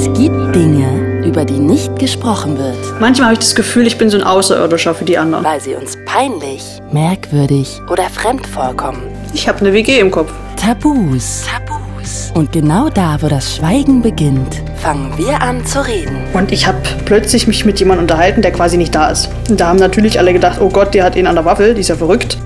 [0.00, 4.08] Es gibt Dinge, über die nicht gesprochen wird, Manchmal habe ich das Gefühl, ich bin
[4.10, 5.44] so ein Außerirdischer für die anderen.
[5.44, 9.02] weil sie uns peinlich, merkwürdig oder fremd vorkommen.
[9.34, 10.30] Ich habe eine WG im Kopf.
[10.54, 11.46] Tabus.
[11.50, 12.30] Tabus.
[12.32, 16.16] Und genau da, wo das Schweigen beginnt, fangen wir an zu reden.
[16.32, 19.28] Und ich habe plötzlich mich mit jemandem unterhalten, der quasi nicht da ist.
[19.50, 21.80] Und da haben natürlich alle gedacht, oh Gott, der hat ihn an der Waffel, die
[21.80, 22.38] ist ja verrückt.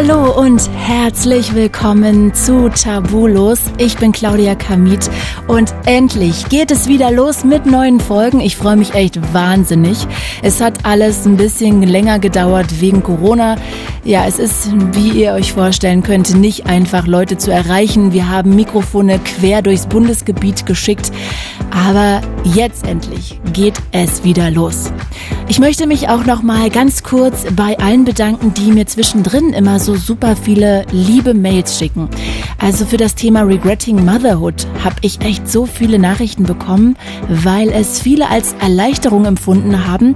[0.00, 3.58] Hallo und herzlich willkommen zu Tabulos.
[3.78, 5.10] Ich bin Claudia Kamit
[5.48, 8.38] und endlich geht es wieder los mit neuen Folgen.
[8.38, 10.06] Ich freue mich echt wahnsinnig.
[10.40, 13.56] Es hat alles ein bisschen länger gedauert wegen Corona.
[14.04, 18.12] Ja, es ist, wie ihr euch vorstellen könnt, nicht einfach Leute zu erreichen.
[18.12, 21.10] Wir haben Mikrofone quer durchs Bundesgebiet geschickt.
[21.70, 24.90] Aber jetzt endlich geht es wieder los.
[25.48, 29.80] Ich möchte mich auch noch mal ganz kurz bei allen bedanken, die mir zwischendrin immer
[29.80, 32.08] so super viele liebe Mails schicken.
[32.58, 36.96] Also für das Thema Regretting Motherhood habe ich echt so viele Nachrichten bekommen,
[37.28, 40.14] weil es viele als Erleichterung empfunden haben,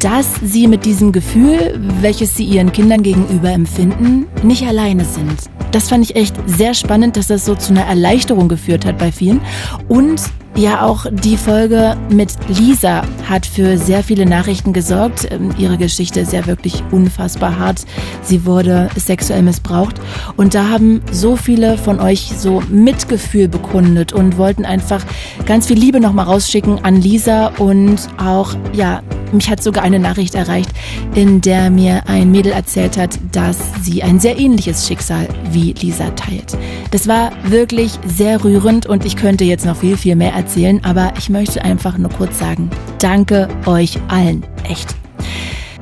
[0.00, 5.50] dass sie mit diesem Gefühl, welches sie ihren Kindern gegenüber empfinden, nicht alleine sind.
[5.70, 9.10] Das fand ich echt sehr spannend, dass das so zu einer Erleichterung geführt hat bei
[9.10, 9.40] vielen.
[9.88, 10.22] Und
[10.56, 15.26] ja, auch die Folge mit Lisa hat für sehr viele Nachrichten gesorgt.
[15.30, 17.84] Ähm, Ihre Geschichte ist ja wirklich unfassbar hart.
[18.22, 20.00] Sie wurde sexuell missbraucht.
[20.36, 25.04] Und da haben so viele von euch so Mitgefühl bekundet und wollten einfach
[25.44, 27.48] ganz viel Liebe nochmal rausschicken an Lisa.
[27.58, 29.02] Und auch, ja,
[29.32, 30.70] mich hat sogar eine Nachricht erreicht,
[31.14, 36.10] in der mir ein Mädel erzählt hat, dass sie ein sehr ähnliches Schicksal wie Lisa
[36.10, 36.56] teilt.
[36.92, 40.43] Das war wirklich sehr rührend und ich könnte jetzt noch viel, viel mehr erzählen,
[40.84, 44.94] aber ich möchte einfach nur kurz sagen, danke euch allen, echt.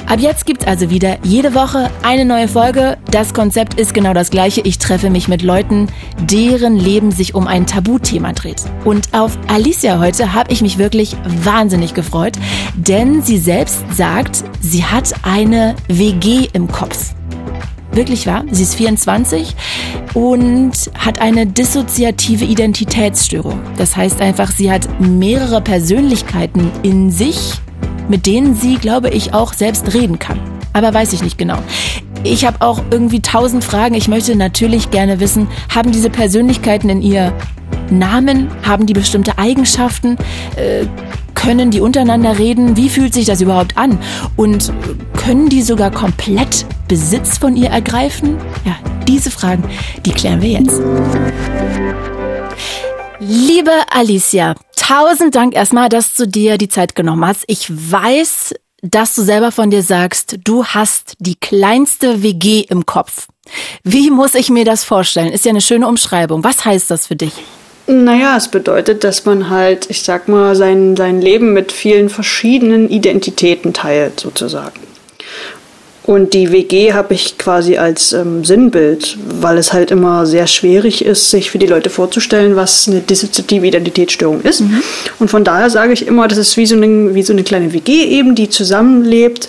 [0.07, 2.99] Ab jetzt gibt's also wieder jede Woche eine neue Folge.
[3.11, 4.61] Das Konzept ist genau das gleiche.
[4.61, 5.87] Ich treffe mich mit Leuten,
[6.21, 8.63] deren Leben sich um ein Tabuthema dreht.
[8.85, 12.35] Und auf Alicia heute habe ich mich wirklich wahnsinnig gefreut,
[12.75, 17.15] denn sie selbst sagt, sie hat eine WG im Kopf.
[17.93, 18.45] Wirklich wahr?
[18.51, 19.55] Sie ist 24
[20.15, 23.61] und hat eine dissoziative Identitätsstörung.
[23.77, 27.55] Das heißt einfach, sie hat mehrere Persönlichkeiten in sich,
[28.09, 30.41] mit denen sie, glaube ich, auch selbst reden kann.
[30.73, 31.59] Aber weiß ich nicht genau.
[32.25, 33.95] Ich habe auch irgendwie tausend Fragen.
[33.95, 37.33] Ich möchte natürlich gerne wissen, haben diese Persönlichkeiten in ihr
[37.91, 38.49] Namen?
[38.63, 40.17] Haben die bestimmte Eigenschaften?
[40.57, 40.87] Äh,
[41.43, 42.77] können die untereinander reden?
[42.77, 43.99] Wie fühlt sich das überhaupt an?
[44.37, 44.73] Und
[45.17, 48.39] können die sogar komplett Besitz von ihr ergreifen?
[48.65, 48.77] Ja,
[49.09, 49.65] diese Fragen,
[50.07, 50.81] die klären wir jetzt.
[53.19, 57.45] Liebe Alicia, tausend Dank erstmal, dass du dir die Zeit genommen hast.
[57.49, 63.27] Ich weiß, dass du selber von dir sagst, du hast die kleinste WG im Kopf.
[63.83, 65.33] Wie muss ich mir das vorstellen?
[65.33, 66.45] Ist ja eine schöne Umschreibung.
[66.45, 67.33] Was heißt das für dich?
[67.87, 72.89] Naja, es bedeutet, dass man halt, ich sag mal, sein, sein Leben mit vielen verschiedenen
[72.89, 74.92] Identitäten teilt, sozusagen.
[76.13, 81.03] Und die WG habe ich quasi als ähm, Sinnbild, weil es halt immer sehr schwierig
[81.03, 84.63] ist, sich für die Leute vorzustellen, was eine dissoziative Identitätsstörung ist.
[85.19, 87.73] Und von daher sage ich immer, das ist wie so, eine, wie so eine kleine
[87.73, 89.49] WG eben, die zusammenlebt.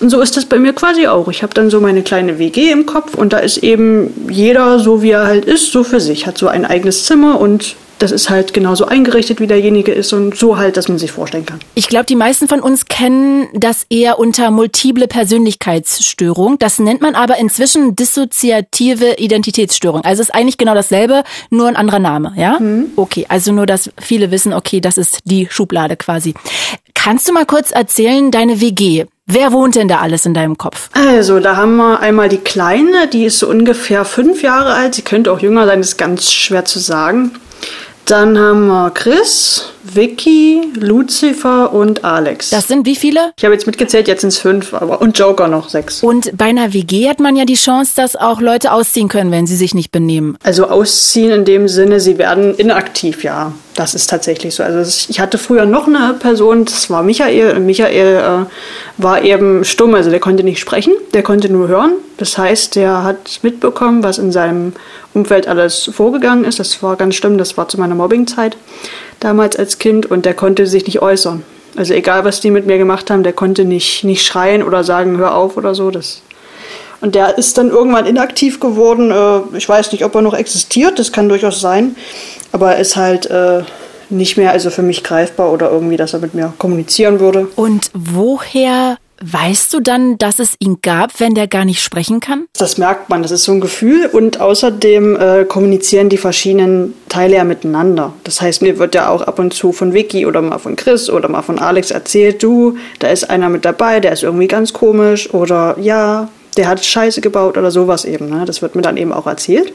[0.00, 1.28] Und so ist das bei mir quasi auch.
[1.28, 5.02] Ich habe dann so meine kleine WG im Kopf und da ist eben jeder so,
[5.02, 8.30] wie er halt ist, so für sich, hat so ein eigenes Zimmer und das ist
[8.30, 11.60] halt genauso eingerichtet, wie derjenige ist und so halt, dass man sich vorstellen kann.
[11.74, 16.58] Ich glaube, die meisten von uns kennen das eher unter multiple Persönlichkeitsstörung.
[16.58, 20.02] Das nennt man aber inzwischen dissoziative Identitätsstörung.
[20.02, 22.58] Also ist eigentlich genau dasselbe, nur ein anderer Name, ja?
[22.96, 26.34] Okay, also nur, dass viele wissen, okay, das ist die Schublade quasi.
[26.94, 29.06] Kannst du mal kurz erzählen, deine WG?
[29.26, 30.90] Wer wohnt denn da alles in deinem Kopf?
[30.92, 34.96] Also, da haben wir einmal die Kleine, die ist so ungefähr fünf Jahre alt.
[34.96, 37.32] Sie könnte auch jünger sein, ist ganz schwer zu sagen.
[38.10, 42.50] Dann haben wir Chris, Vicky, Lucifer und Alex.
[42.50, 43.32] Das sind wie viele?
[43.36, 46.02] ich habe jetzt mitgezählt, jetzt sind es fünf, aber und Joker noch sechs.
[46.02, 49.46] Und bei einer WG hat man ja die Chance, dass auch Leute ausziehen können, wenn
[49.46, 50.36] sie sich nicht benehmen.
[50.42, 53.52] Also ausziehen in dem Sinne, sie werden inaktiv, ja.
[53.80, 54.62] Das ist tatsächlich so.
[54.62, 57.56] Also ich hatte früher noch eine Person, das war Michael.
[57.56, 61.92] Und Michael äh, war eben stumm, also der konnte nicht sprechen, der konnte nur hören.
[62.18, 64.74] Das heißt, der hat mitbekommen, was in seinem
[65.14, 66.60] Umfeld alles vorgegangen ist.
[66.60, 68.58] Das war ganz schlimm, das war zu meiner Mobbingzeit
[69.18, 71.42] damals als Kind und der konnte sich nicht äußern.
[71.74, 75.16] Also egal, was die mit mir gemacht haben, der konnte nicht, nicht schreien oder sagen,
[75.16, 75.90] hör auf oder so.
[75.90, 76.20] Das
[77.00, 79.10] und der ist dann irgendwann inaktiv geworden.
[79.10, 81.96] Äh, Ich weiß nicht, ob er noch existiert, das kann durchaus sein.
[82.52, 83.62] Aber er ist halt äh,
[84.08, 87.48] nicht mehr also für mich greifbar oder irgendwie, dass er mit mir kommunizieren würde.
[87.56, 92.46] Und woher Weißt du dann, dass es ihn gab, wenn der gar nicht sprechen kann?
[92.56, 94.06] Das merkt man, das ist so ein Gefühl.
[94.06, 98.14] Und außerdem äh, kommunizieren die verschiedenen Teile ja miteinander.
[98.24, 101.10] Das heißt, mir wird ja auch ab und zu von Vicky oder mal von Chris
[101.10, 104.72] oder mal von Alex erzählt, du, da ist einer mit dabei, der ist irgendwie ganz
[104.72, 108.30] komisch oder ja, der hat Scheiße gebaut oder sowas eben.
[108.30, 108.46] Ne?
[108.46, 109.70] Das wird mir dann eben auch erzählt.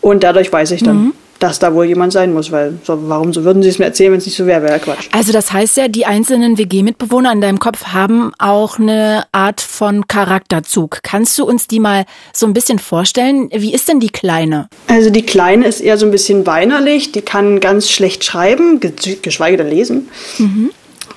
[0.00, 3.32] Und dadurch weiß ich dann, mhm dass da wohl jemand sein muss, weil so, warum
[3.32, 5.08] so würden sie es mir erzählen, wenn es nicht so wäre, wäre ja Quatsch.
[5.12, 10.06] Also das heißt ja, die einzelnen WG-Mitbewohner in deinem Kopf haben auch eine Art von
[10.06, 11.00] Charakterzug.
[11.02, 13.50] Kannst du uns die mal so ein bisschen vorstellen?
[13.52, 14.68] Wie ist denn die Kleine?
[14.88, 18.80] Also die Kleine ist eher so ein bisschen weinerlich, die kann ganz schlecht schreiben,
[19.22, 20.08] geschweige denn lesen.
[20.38, 20.70] Mhm.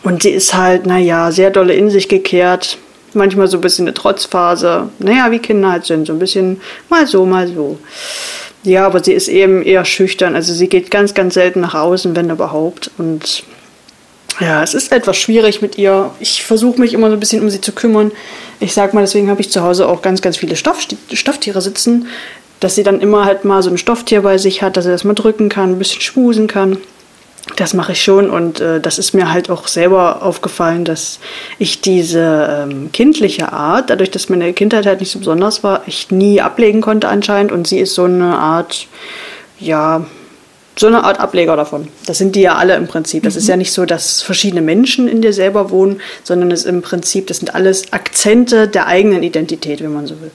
[0.03, 2.77] Und sie ist halt, naja, sehr dolle in sich gekehrt,
[3.13, 4.89] manchmal so ein bisschen eine Trotzphase.
[4.99, 7.77] Naja, wie Kinder halt sind, so ein bisschen mal so, mal so.
[8.67, 10.35] Ja, aber sie ist eben eher schüchtern.
[10.35, 12.91] Also sie geht ganz, ganz selten nach außen, wenn überhaupt.
[12.97, 13.43] Und
[14.41, 16.11] ja, es ist etwas schwierig mit ihr.
[16.19, 18.11] Ich versuche mich immer so ein bisschen um sie zu kümmern.
[18.59, 22.07] Ich sag mal, deswegen habe ich zu Hause auch ganz, ganz viele Stoff, Stofftiere sitzen,
[22.59, 25.05] dass sie dann immer halt mal so ein Stofftier bei sich hat, dass sie das
[25.05, 26.77] mal drücken kann, ein bisschen schmusen kann.
[27.55, 31.19] Das mache ich schon und äh, das ist mir halt auch selber aufgefallen, dass
[31.57, 36.11] ich diese ähm, kindliche Art, dadurch, dass meine Kindheit halt nicht so besonders war, ich
[36.11, 38.87] nie ablegen konnte anscheinend und sie ist so eine Art,
[39.59, 40.05] ja,
[40.75, 41.87] so eine Art Ableger davon.
[42.05, 43.23] Das sind die ja alle im Prinzip.
[43.23, 43.39] Das mhm.
[43.39, 46.83] ist ja nicht so, dass verschiedene Menschen in dir selber wohnen, sondern es ist im
[46.83, 50.31] Prinzip, das sind alles Akzente der eigenen Identität, wenn man so will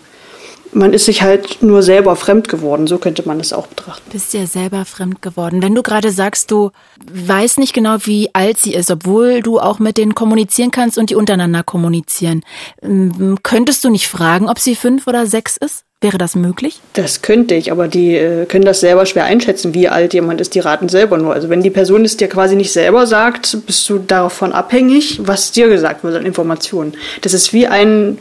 [0.73, 4.11] man ist sich halt nur selber fremd geworden, so könnte man das auch betrachten.
[4.11, 5.63] Bist ja selber fremd geworden.
[5.63, 6.71] Wenn du gerade sagst, du
[7.11, 11.11] weißt nicht genau, wie alt sie ist, obwohl du auch mit denen kommunizieren kannst und
[11.11, 12.43] die untereinander kommunizieren,
[12.83, 15.85] ähm, könntest du nicht fragen, ob sie fünf oder sechs ist?
[16.03, 16.81] Wäre das möglich?
[16.95, 20.57] Das könnte ich, aber die äh, können das selber schwer einschätzen, wie alt jemand ist.
[20.57, 21.33] Die raten selber nur.
[21.33, 25.53] Also wenn die Person es dir quasi nicht selber sagt, bist du davon abhängig, was
[25.53, 26.95] dir gesagt wird an Informationen.
[27.21, 28.19] Das ist wie ein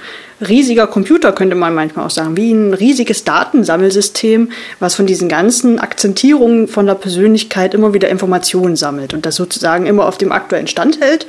[0.47, 5.79] riesiger Computer, könnte man manchmal auch sagen, wie ein riesiges Datensammelsystem, was von diesen ganzen
[5.79, 10.67] Akzentierungen von der Persönlichkeit immer wieder Informationen sammelt und das sozusagen immer auf dem aktuellen
[10.67, 11.25] Stand hält.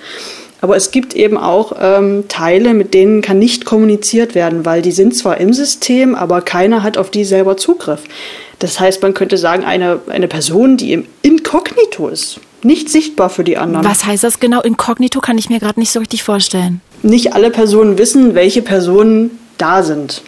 [0.62, 4.92] Aber es gibt eben auch ähm, Teile, mit denen kann nicht kommuniziert werden, weil die
[4.92, 8.04] sind zwar im System, aber keiner hat auf die selber Zugriff.
[8.60, 13.42] Das heißt, man könnte sagen, eine, eine Person, die im Inkognito ist, nicht sichtbar für
[13.42, 13.84] die anderen.
[13.84, 14.60] Was heißt das genau?
[14.60, 16.80] Inkognito kann ich mir gerade nicht so richtig vorstellen.
[17.02, 20.22] Nicht alle Personen wissen, welche Personen da sind.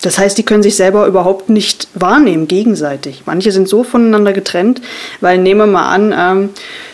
[0.00, 3.24] Das heißt, die können sich selber überhaupt nicht wahrnehmen, gegenseitig.
[3.26, 4.80] Manche sind so voneinander getrennt,
[5.20, 6.50] weil nehmen wir mal an, ähm,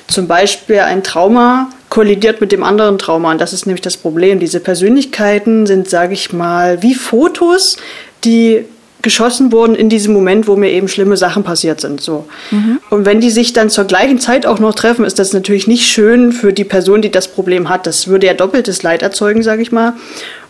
[0.08, 3.30] zum Beispiel ein Trauma kollidiert mit dem anderen Trauma.
[3.30, 4.40] Und das ist nämlich das Problem.
[4.40, 7.76] Diese Persönlichkeiten sind, sage ich mal, wie Fotos,
[8.24, 8.64] die
[9.00, 12.00] geschossen wurden in diesem Moment, wo mir eben schlimme Sachen passiert sind.
[12.00, 12.26] So.
[12.50, 12.80] Mhm.
[12.90, 15.86] Und wenn die sich dann zur gleichen Zeit auch noch treffen, ist das natürlich nicht
[15.86, 17.86] schön für die Person, die das Problem hat.
[17.86, 19.92] Das würde ja doppeltes Leid erzeugen, sage ich mal.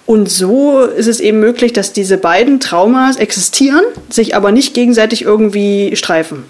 [0.06, 5.22] Und so ist es eben möglich, dass diese beiden Traumas existieren, sich aber nicht gegenseitig
[5.22, 6.44] irgendwie streifen.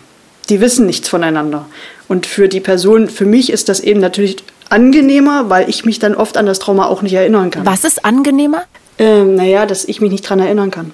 [0.50, 1.66] Die wissen nichts voneinander.
[2.06, 4.36] Und für die Person, für mich ist das eben natürlich
[4.74, 7.64] angenehmer, weil ich mich dann oft an das Trauma auch nicht erinnern kann.
[7.64, 8.64] Was ist angenehmer?
[8.98, 10.92] Ähm, naja, dass ich mich nicht daran erinnern kann.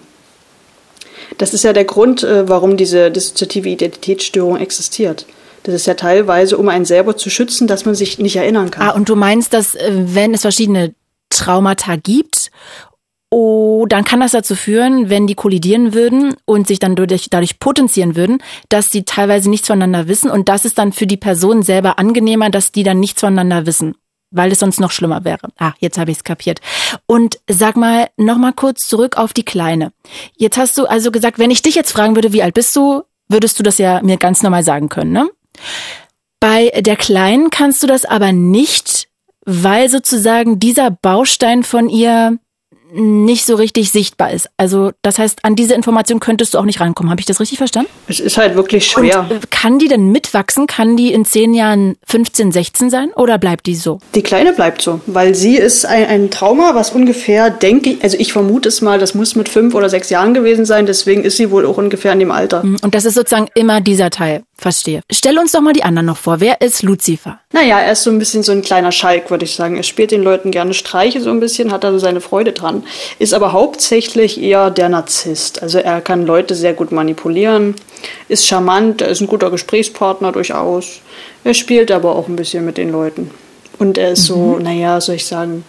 [1.38, 5.26] Das ist ja der Grund, äh, warum diese dissoziative Identitätsstörung existiert.
[5.62, 8.88] Das ist ja teilweise, um einen selber zu schützen, dass man sich nicht erinnern kann.
[8.88, 10.94] Ah, und du meinst, dass äh, wenn es verschiedene
[11.30, 12.50] Traumata gibt
[13.32, 17.60] Oh, dann kann das dazu führen, wenn die kollidieren würden und sich dann dadurch, dadurch
[17.60, 21.62] potenzieren würden, dass die teilweise nichts voneinander wissen und das ist dann für die Person
[21.62, 23.94] selber angenehmer, dass die dann nichts voneinander wissen,
[24.32, 25.48] weil es sonst noch schlimmer wäre.
[25.58, 26.60] Ah, jetzt habe ich es kapiert.
[27.06, 29.92] Und sag mal noch mal kurz zurück auf die Kleine.
[30.36, 33.04] Jetzt hast du also gesagt, wenn ich dich jetzt fragen würde, wie alt bist du,
[33.28, 35.30] würdest du das ja mir ganz normal sagen können, ne?
[36.40, 39.08] Bei der Kleinen kannst du das aber nicht,
[39.44, 42.38] weil sozusagen dieser Baustein von ihr
[42.92, 44.48] nicht so richtig sichtbar ist.
[44.56, 47.10] Also das heißt, an diese Information könntest du auch nicht rankommen.
[47.10, 47.90] Habe ich das richtig verstanden?
[48.08, 49.26] Es ist halt wirklich schwer.
[49.30, 50.66] Und äh, kann die denn mitwachsen?
[50.66, 53.98] Kann die in zehn Jahren 15, 16 sein oder bleibt die so?
[54.14, 58.16] Die Kleine bleibt so, weil sie ist ein, ein Trauma, was ungefähr, denke ich, also
[58.18, 61.36] ich vermute es mal, das muss mit fünf oder sechs Jahren gewesen sein, deswegen ist
[61.36, 62.64] sie wohl auch ungefähr in dem Alter.
[62.64, 62.76] Mhm.
[62.82, 64.42] Und das ist sozusagen immer dieser Teil.
[64.60, 65.00] Verstehe.
[65.10, 66.40] Stell uns doch mal die anderen noch vor.
[66.40, 67.40] Wer ist Lucifer?
[67.52, 69.78] Naja, er ist so ein bisschen so ein kleiner Schalk, würde ich sagen.
[69.78, 72.84] Er spielt den Leuten gerne Streiche so ein bisschen, hat also seine Freude dran.
[73.18, 75.62] Ist aber hauptsächlich eher der Narzisst.
[75.62, 77.74] Also er kann Leute sehr gut manipulieren,
[78.28, 81.00] ist charmant, er ist ein guter Gesprächspartner durchaus.
[81.42, 83.30] Er spielt aber auch ein bisschen mit den Leuten.
[83.78, 84.34] Und er ist mhm.
[84.34, 85.64] so, naja, soll ich sagen,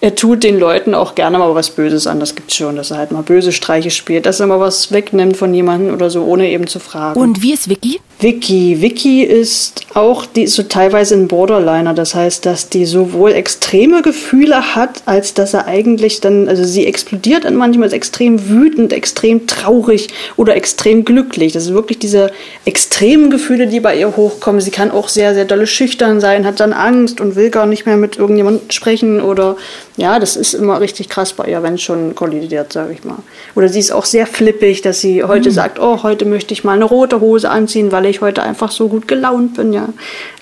[0.00, 2.20] er tut den Leuten auch gerne mal was Böses an.
[2.20, 5.36] Das gibt's schon, dass er halt mal böse Streiche spielt, dass er mal was wegnimmt
[5.36, 7.18] von jemandem oder so, ohne eben zu fragen.
[7.18, 8.00] Und wie ist Vicky?
[8.20, 8.82] Vicky.
[8.82, 11.94] Vicky ist auch, die ist so teilweise ein Borderliner.
[11.94, 16.86] Das heißt, dass die sowohl extreme Gefühle hat, als dass er eigentlich dann, also sie
[16.86, 21.52] explodiert dann manchmal ist extrem wütend, extrem traurig oder extrem glücklich.
[21.52, 22.32] Das sind wirklich diese
[22.64, 24.60] extremen Gefühle, die bei ihr hochkommen.
[24.60, 27.86] Sie kann auch sehr, sehr dolle schüchtern sein, hat dann Angst und will gar nicht
[27.86, 29.56] mehr mit irgendjemandem sprechen oder
[29.98, 33.18] ja, das ist immer richtig krass bei ihr, wenn es schon kollidiert, sage ich mal.
[33.56, 35.54] Oder sie ist auch sehr flippig, dass sie heute mhm.
[35.54, 38.86] sagt, oh, heute möchte ich mal eine rote Hose anziehen, weil ich heute einfach so
[38.86, 39.88] gut gelaunt bin, ja.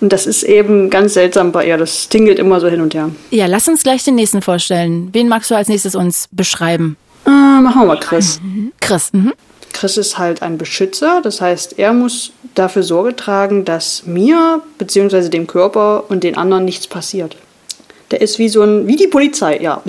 [0.02, 1.78] Und das ist eben ganz seltsam bei ihr.
[1.78, 3.10] Das tingelt immer so hin und her.
[3.30, 5.08] Ja, lass uns gleich den nächsten vorstellen.
[5.12, 6.98] Wen magst du als nächstes uns beschreiben?
[7.24, 8.38] Äh, machen wir mal Chris.
[8.42, 8.72] Mhm.
[8.82, 9.32] Chris, mhm.
[9.72, 15.30] Chris ist halt ein Beschützer, das heißt, er muss dafür Sorge tragen, dass mir bzw.
[15.30, 17.36] dem Körper und den anderen nichts passiert.
[18.10, 19.82] Der ist wie so ein, wie die Polizei, ja.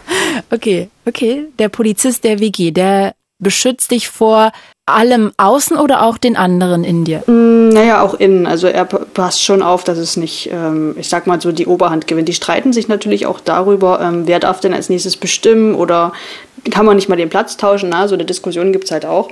[0.50, 1.46] okay, okay.
[1.58, 4.52] Der Polizist der WG, der beschützt dich vor
[4.86, 7.22] allem außen oder auch den anderen in dir?
[7.26, 8.46] Mm, naja, auch innen.
[8.46, 12.06] Also er passt schon auf, dass es nicht, ähm, ich sag mal so, die Oberhand
[12.06, 12.28] gewinnt.
[12.28, 16.12] Die streiten sich natürlich auch darüber, ähm, wer darf denn als nächstes bestimmen oder
[16.70, 17.90] kann man nicht mal den Platz tauschen.
[17.90, 19.28] Na, so eine Diskussion gibt es halt auch.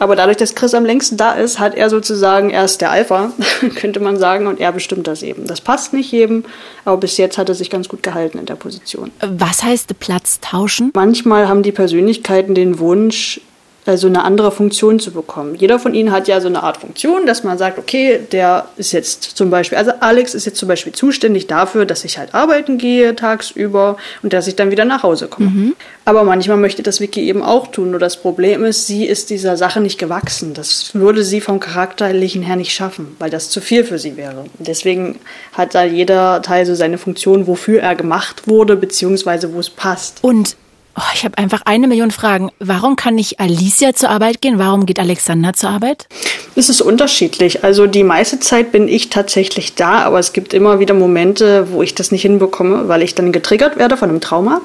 [0.00, 3.32] Aber dadurch, dass Chris am längsten da ist, hat er sozusagen erst der Alpha,
[3.76, 5.46] könnte man sagen, und er bestimmt das eben.
[5.46, 6.44] Das passt nicht jedem,
[6.86, 9.10] aber bis jetzt hat er sich ganz gut gehalten in der Position.
[9.20, 10.90] Was heißt Platz tauschen?
[10.94, 13.42] Manchmal haben die Persönlichkeiten den Wunsch,
[13.86, 15.54] so eine andere Funktion zu bekommen.
[15.54, 18.92] Jeder von ihnen hat ja so eine Art Funktion, dass man sagt, okay, der ist
[18.92, 22.78] jetzt zum Beispiel, also Alex ist jetzt zum Beispiel zuständig dafür, dass ich halt arbeiten
[22.78, 25.48] gehe tagsüber und dass ich dann wieder nach Hause komme.
[25.48, 25.76] Mhm.
[26.04, 27.90] Aber manchmal möchte das Vicky eben auch tun.
[27.90, 30.54] Nur das Problem ist, sie ist dieser Sache nicht gewachsen.
[30.54, 34.44] Das würde sie vom Charakterlichen her nicht schaffen, weil das zu viel für sie wäre.
[34.58, 35.18] Deswegen
[35.52, 40.18] hat da jeder Teil so seine Funktion, wofür er gemacht wurde, beziehungsweise wo es passt.
[40.22, 40.56] Und
[40.96, 42.50] Oh, ich habe einfach eine Million Fragen.
[42.58, 44.58] Warum kann nicht Alicia zur Arbeit gehen?
[44.58, 46.08] Warum geht Alexander zur Arbeit?
[46.56, 47.62] Es ist unterschiedlich.
[47.62, 51.82] Also die meiste Zeit bin ich tatsächlich da, aber es gibt immer wieder Momente, wo
[51.82, 54.60] ich das nicht hinbekomme, weil ich dann getriggert werde von einem Trauma.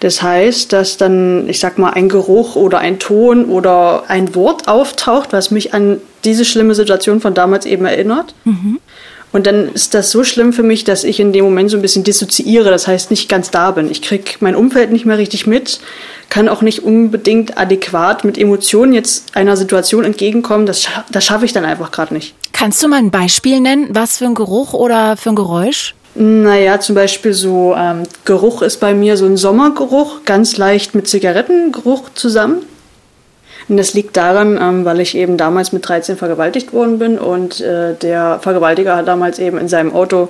[0.00, 4.68] Das heißt, dass dann, ich sag mal, ein Geruch oder ein Ton oder ein Wort
[4.68, 8.34] auftaucht, was mich an diese schlimme Situation von damals eben erinnert.
[8.44, 8.78] Mhm.
[9.36, 11.82] Und dann ist das so schlimm für mich, dass ich in dem Moment so ein
[11.82, 13.90] bisschen dissoziiere, das heißt nicht ganz da bin.
[13.90, 15.78] Ich kriege mein Umfeld nicht mehr richtig mit,
[16.30, 20.64] kann auch nicht unbedingt adäquat mit Emotionen jetzt einer Situation entgegenkommen.
[20.64, 22.34] Das, das schaffe ich dann einfach gerade nicht.
[22.54, 23.88] Kannst du mal ein Beispiel nennen?
[23.90, 25.94] Was für ein Geruch oder für ein Geräusch?
[26.14, 31.08] Naja, zum Beispiel so ähm, Geruch ist bei mir so ein Sommergeruch, ganz leicht mit
[31.08, 32.62] Zigarettengeruch zusammen.
[33.68, 37.60] Und das liegt daran, ähm, weil ich eben damals mit 13 vergewaltigt worden bin und
[37.60, 40.28] äh, der Vergewaltiger hat damals eben in seinem Auto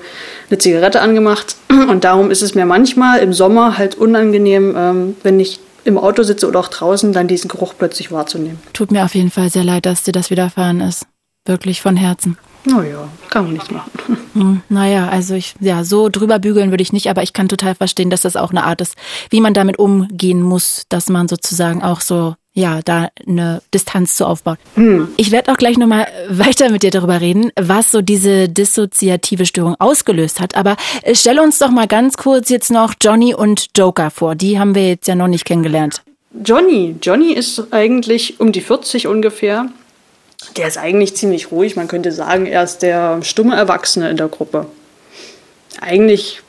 [0.49, 1.57] eine Zigarette angemacht.
[1.69, 6.23] Und darum ist es mir manchmal im Sommer halt unangenehm, ähm, wenn ich im Auto
[6.23, 8.59] sitze oder auch draußen, dann diesen Geruch plötzlich wahrzunehmen.
[8.73, 11.07] Tut mir auf jeden Fall sehr leid, dass dir das widerfahren ist.
[11.45, 12.37] Wirklich von Herzen.
[12.65, 13.91] Naja, kann man nichts machen.
[14.37, 17.75] Hm, naja, also ich, ja, so drüber bügeln würde ich nicht, aber ich kann total
[17.75, 18.95] verstehen, dass das auch eine Art ist,
[19.31, 24.27] wie man damit umgehen muss, dass man sozusagen auch so ja, da eine Distanz zu
[24.27, 24.59] aufbaut.
[24.77, 25.09] Hm.
[25.19, 29.77] Ich werde auch gleich nochmal weiter mit dir darüber reden, was so diese dissoziative Störung
[29.79, 30.57] ausgelöst hat.
[30.57, 34.35] Aber äh, stell uns doch mal ganz kurz jetzt noch Johnny und Joker vor.
[34.35, 36.03] Die haben wir jetzt ja noch nicht kennengelernt.
[36.45, 36.97] Johnny.
[37.03, 39.67] Johnny ist eigentlich um die 40 ungefähr.
[40.57, 41.77] Der ist eigentlich ziemlich ruhig.
[41.77, 44.67] Man könnte sagen, er ist der stumme Erwachsene in der Gruppe.
[45.81, 46.41] Eigentlich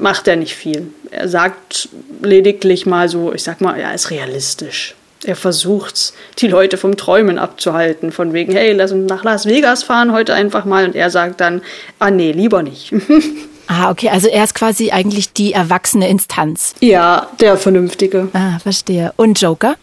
[0.00, 0.90] macht er nicht viel.
[1.10, 1.90] Er sagt
[2.22, 7.38] lediglich mal so, ich sag mal, er ist realistisch er versucht, die Leute vom Träumen
[7.38, 8.12] abzuhalten.
[8.12, 10.84] Von wegen, hey, lass uns nach Las Vegas fahren heute einfach mal.
[10.84, 11.62] Und er sagt dann,
[11.98, 12.92] ah nee, lieber nicht.
[13.66, 16.74] ah, okay, also er ist quasi eigentlich die erwachsene Instanz.
[16.80, 18.28] Ja, der Vernünftige.
[18.32, 19.12] Ah, verstehe.
[19.16, 19.76] Und Joker?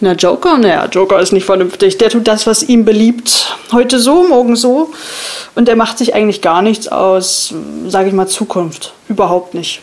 [0.00, 0.58] Na, Joker?
[0.58, 1.98] Naja, Joker ist nicht vernünftig.
[1.98, 3.56] Der tut das, was ihm beliebt.
[3.72, 4.90] Heute so, morgen so.
[5.54, 7.52] Und er macht sich eigentlich gar nichts aus,
[7.88, 8.94] sage ich mal, Zukunft.
[9.08, 9.82] Überhaupt nicht.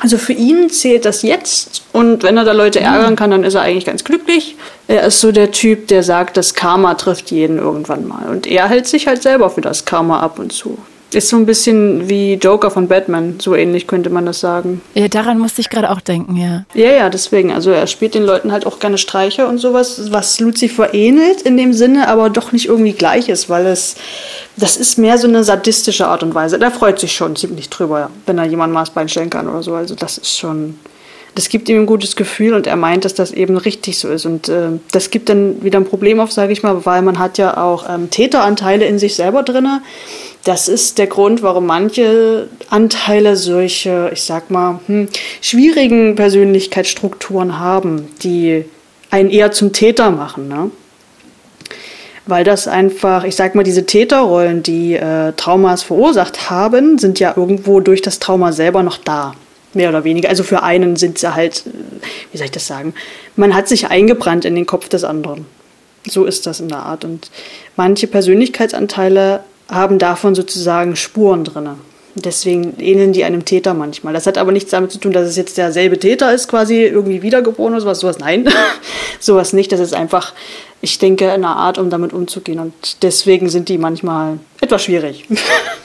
[0.00, 2.86] Also für ihn zählt das jetzt und wenn er da Leute mhm.
[2.86, 4.56] ärgern kann, dann ist er eigentlich ganz glücklich.
[4.88, 8.28] Er ist so der Typ, der sagt, das Karma trifft jeden irgendwann mal.
[8.28, 10.78] Und er hält sich halt selber für das Karma ab und zu.
[11.14, 14.80] Ist so ein bisschen wie Joker von Batman, so ähnlich könnte man das sagen.
[14.94, 16.64] Ja, daran musste ich gerade auch denken, ja.
[16.74, 17.52] Ja, ja, deswegen.
[17.52, 21.56] Also er spielt den Leuten halt auch gerne Streiche und sowas, was Lucifer ähnelt in
[21.56, 23.94] dem Sinne, aber doch nicht irgendwie gleich ist, weil es,
[24.56, 26.58] das ist mehr so eine sadistische Art und Weise.
[26.58, 29.74] Der freut sich schon ziemlich drüber, wenn er jemanden Maßbein stellen kann oder so.
[29.74, 30.78] Also das ist schon,
[31.36, 34.26] das gibt ihm ein gutes Gefühl und er meint, dass das eben richtig so ist.
[34.26, 37.38] Und äh, das gibt dann wieder ein Problem auf, sage ich mal, weil man hat
[37.38, 39.80] ja auch ähm, Täteranteile in sich selber drinne
[40.44, 45.08] das ist der Grund, warum manche Anteile solche, ich sag mal, hm,
[45.40, 48.64] schwierigen Persönlichkeitsstrukturen haben, die
[49.10, 50.48] einen eher zum Täter machen.
[50.48, 50.70] Ne?
[52.26, 57.34] weil das einfach, ich sag mal, diese Täterrollen, die äh, Traumas verursacht haben, sind ja
[57.36, 59.34] irgendwo durch das Trauma selber noch da.
[59.74, 60.28] Mehr oder weniger.
[60.28, 61.70] Also für einen sind sie halt, äh,
[62.32, 62.94] wie soll ich das sagen,
[63.36, 65.46] man hat sich eingebrannt in den Kopf des anderen.
[66.06, 67.04] So ist das in der Art.
[67.04, 67.30] Und
[67.76, 71.70] manche Persönlichkeitsanteile haben davon sozusagen Spuren drin.
[72.16, 74.12] Deswegen ähneln die einem Täter manchmal.
[74.12, 77.22] Das hat aber nichts damit zu tun, dass es jetzt derselbe Täter ist, quasi irgendwie
[77.22, 78.00] wiedergeboren oder sowas.
[78.00, 78.48] Sowas nein,
[79.20, 79.72] sowas nicht.
[79.72, 80.32] Das ist einfach
[80.84, 82.58] ich denke, eine Art, um damit umzugehen.
[82.58, 85.24] Und deswegen sind die manchmal etwas schwierig.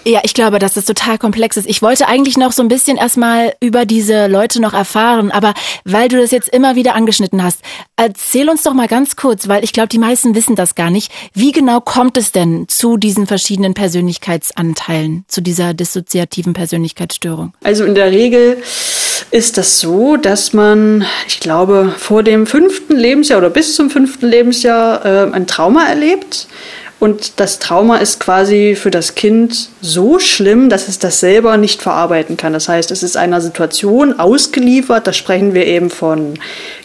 [0.06, 1.68] Ja, ich glaube, dass das total komplex ist.
[1.70, 6.08] Ich wollte eigentlich noch so ein bisschen erstmal über diese Leute noch erfahren, aber weil
[6.08, 7.60] du das jetzt immer wieder angeschnitten hast,
[7.98, 11.12] erzähl uns doch mal ganz kurz, weil ich glaube, die meisten wissen das gar nicht.
[11.34, 17.54] Wie genau kommt es denn zu diesen verschiedenen Persönlichkeitsanteilen, zu dieser dissoziativen Persönlichkeitsstörung?
[17.64, 18.64] Also in der Regel
[19.32, 24.28] ist das so, dass man, ich glaube, vor dem fünften Lebensjahr oder bis zum fünften
[24.28, 26.48] Lebensjahr äh, ein Trauma erlebt.
[27.00, 31.82] Und das Trauma ist quasi für das Kind so schlimm, dass es das selber nicht
[31.82, 32.52] verarbeiten kann.
[32.52, 35.08] Das heißt, es ist einer Situation ausgeliefert.
[35.08, 36.34] Da sprechen wir eben von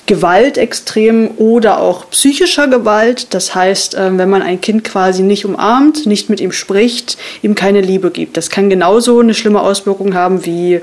[0.07, 3.35] Gewalt extrem oder auch psychischer Gewalt.
[3.35, 7.57] Das heißt, äh, wenn man ein Kind quasi nicht umarmt, nicht mit ihm spricht, ihm
[7.57, 8.37] keine Liebe gibt.
[8.37, 10.81] Das kann genauso eine schlimme Auswirkung haben wie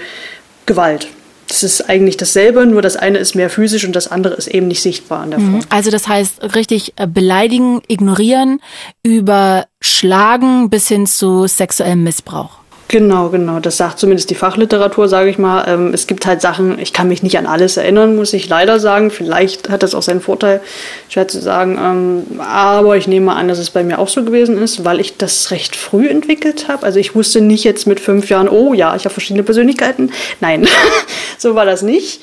[0.65, 1.07] Gewalt.
[1.51, 4.69] Das ist eigentlich dasselbe, nur das eine ist mehr physisch und das andere ist eben
[4.69, 5.51] nicht sichtbar an der mhm.
[5.51, 5.65] Form.
[5.67, 8.61] Also das heißt richtig äh, beleidigen, ignorieren,
[9.03, 12.60] überschlagen bis hin zu sexuellem Missbrauch.
[12.91, 13.61] Genau, genau.
[13.61, 15.63] Das sagt zumindest die Fachliteratur, sage ich mal.
[15.65, 18.81] Ähm, es gibt halt Sachen, ich kann mich nicht an alles erinnern, muss ich leider
[18.81, 19.11] sagen.
[19.11, 20.59] Vielleicht hat das auch seinen Vorteil,
[21.07, 21.79] schwer zu sagen.
[21.81, 25.15] Ähm, aber ich nehme an, dass es bei mir auch so gewesen ist, weil ich
[25.15, 26.85] das recht früh entwickelt habe.
[26.85, 30.11] Also ich wusste nicht jetzt mit fünf Jahren, oh ja, ich habe verschiedene Persönlichkeiten.
[30.41, 30.67] Nein,
[31.37, 32.21] so war das nicht.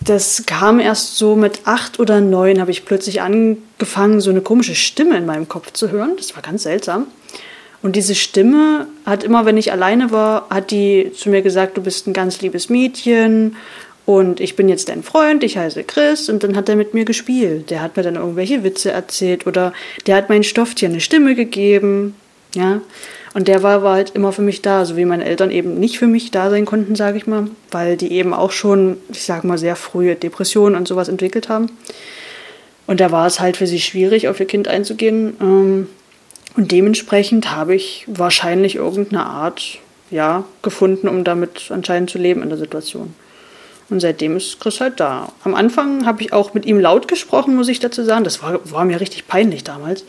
[0.00, 4.74] Das kam erst so mit acht oder neun, habe ich plötzlich angefangen, so eine komische
[4.74, 6.12] Stimme in meinem Kopf zu hören.
[6.16, 7.08] Das war ganz seltsam.
[7.82, 11.82] Und diese Stimme hat immer, wenn ich alleine war, hat die zu mir gesagt, du
[11.82, 13.56] bist ein ganz liebes Mädchen
[14.04, 17.04] und ich bin jetzt dein Freund, ich heiße Chris und dann hat er mit mir
[17.04, 17.70] gespielt.
[17.70, 19.72] Der hat mir dann irgendwelche Witze erzählt oder
[20.06, 22.16] der hat mein Stofftier eine Stimme gegeben,
[22.54, 22.80] ja.
[23.34, 25.98] Und der war, war halt immer für mich da, so wie meine Eltern eben nicht
[25.98, 29.46] für mich da sein konnten, sage ich mal, weil die eben auch schon, ich sage
[29.46, 31.70] mal, sehr frühe Depressionen und sowas entwickelt haben.
[32.86, 35.36] Und da war es halt für sie schwierig, auf ihr Kind einzugehen.
[35.40, 35.88] Ähm,
[36.58, 39.78] und dementsprechend habe ich wahrscheinlich irgendeine Art
[40.10, 43.14] ja, gefunden, um damit anscheinend zu leben in der Situation.
[43.90, 45.30] Und seitdem ist Chris halt da.
[45.44, 48.24] Am Anfang habe ich auch mit ihm laut gesprochen, muss ich dazu sagen.
[48.24, 50.04] Das war, war mir richtig peinlich damals.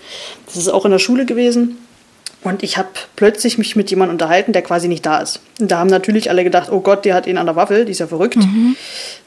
[0.48, 1.78] Das ist auch in der Schule gewesen.
[2.42, 5.42] Und ich habe plötzlich mich mit jemandem unterhalten, der quasi nicht da ist.
[5.60, 7.92] Und da haben natürlich alle gedacht, oh Gott, der hat ihn an der Waffel, die
[7.92, 8.38] ist ja verrückt.
[8.38, 8.78] Mhm.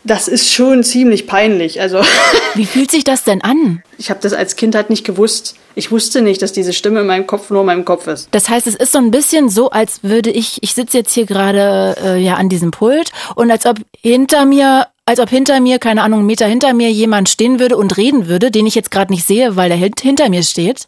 [0.03, 1.81] Das ist schon ziemlich peinlich.
[1.81, 2.01] Also
[2.55, 3.83] Wie fühlt sich das denn an?
[3.99, 5.57] Ich habe das als Kind halt nicht gewusst.
[5.75, 8.29] Ich wusste nicht, dass diese Stimme in meinem Kopf nur in meinem Kopf ist.
[8.31, 11.27] Das heißt, es ist so ein bisschen so, als würde ich, ich sitze jetzt hier
[11.27, 15.79] gerade äh, ja an diesem Pult und als ob hinter mir als ob hinter mir,
[15.79, 18.91] keine Ahnung, einen Meter hinter mir jemand stehen würde und reden würde, den ich jetzt
[18.91, 20.87] gerade nicht sehe, weil er hinter mir steht.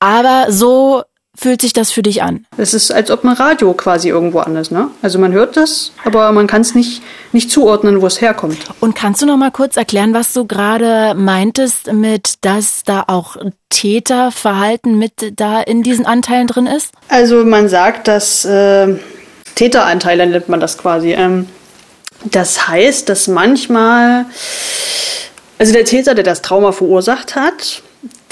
[0.00, 1.04] Aber so
[1.36, 2.46] fühlt sich das für dich an?
[2.56, 4.88] Es ist, als ob ein Radio quasi irgendwo anders, ne?
[5.02, 8.58] Also man hört das, aber man kann es nicht, nicht zuordnen, wo es herkommt.
[8.80, 13.36] Und kannst du noch mal kurz erklären, was du gerade meintest mit, dass da auch
[13.70, 16.92] Täterverhalten mit da in diesen Anteilen drin ist?
[17.08, 18.94] Also man sagt, dass äh,
[19.54, 21.12] Täteranteile nennt man das quasi.
[21.12, 21.46] Ähm,
[22.24, 24.26] das heißt, dass manchmal,
[25.58, 27.82] also der Täter, der das Trauma verursacht hat,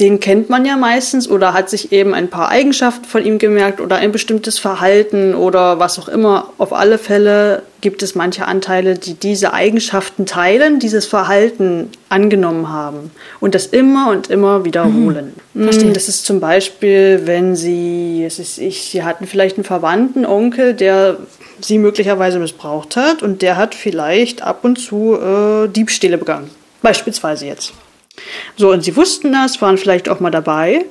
[0.01, 3.81] den kennt man ja meistens oder hat sich eben ein paar Eigenschaften von ihm gemerkt
[3.81, 6.51] oder ein bestimmtes Verhalten oder was auch immer.
[6.59, 13.13] Auf alle Fälle gibt es manche Anteile, die diese Eigenschaften teilen, dieses Verhalten angenommen haben
[13.39, 15.35] und das immer und immer wiederholen.
[15.55, 15.65] Mhm.
[15.65, 15.93] Verstehe.
[15.93, 20.75] Das ist zum Beispiel, wenn sie, es ist ich, sie hatten vielleicht einen Verwandten, Onkel,
[20.75, 21.19] der
[21.61, 26.51] sie möglicherweise missbraucht hat und der hat vielleicht ab und zu äh, Diebstähle begangen.
[26.83, 27.73] Beispielsweise jetzt.
[28.57, 30.85] So, und sie wussten das, waren vielleicht auch mal dabei.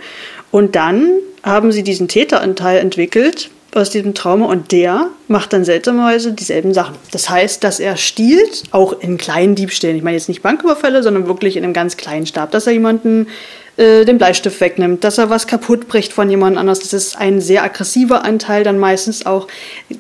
[0.52, 1.10] Und dann
[1.44, 6.96] haben sie diesen Täteranteil entwickelt aus diesem Trauma und der macht dann seltsamerweise dieselben Sachen.
[7.12, 9.98] Das heißt, dass er stiehlt, auch in kleinen Diebstählen.
[9.98, 13.28] Ich meine jetzt nicht Banküberfälle, sondern wirklich in einem ganz kleinen Stab, dass er jemanden
[13.76, 16.80] äh, den Bleistift wegnimmt, dass er was kaputt bricht von jemand anders.
[16.80, 19.48] Das ist ein sehr aggressiver Anteil, dann meistens auch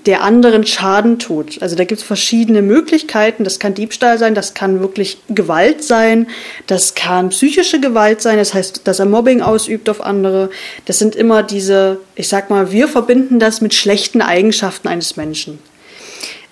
[0.06, 1.60] der anderen Schaden tut.
[1.62, 3.44] Also da gibt es verschiedene Möglichkeiten.
[3.44, 6.28] Das kann Diebstahl sein, das kann wirklich Gewalt sein,
[6.68, 10.52] das kann psychische Gewalt sein, das heißt, dass er Mobbing ausübt auf andere.
[10.86, 15.58] Das sind immer diese, ich sag mal, wir verbinden das mit schlechten Eigenschaften eines Menschen.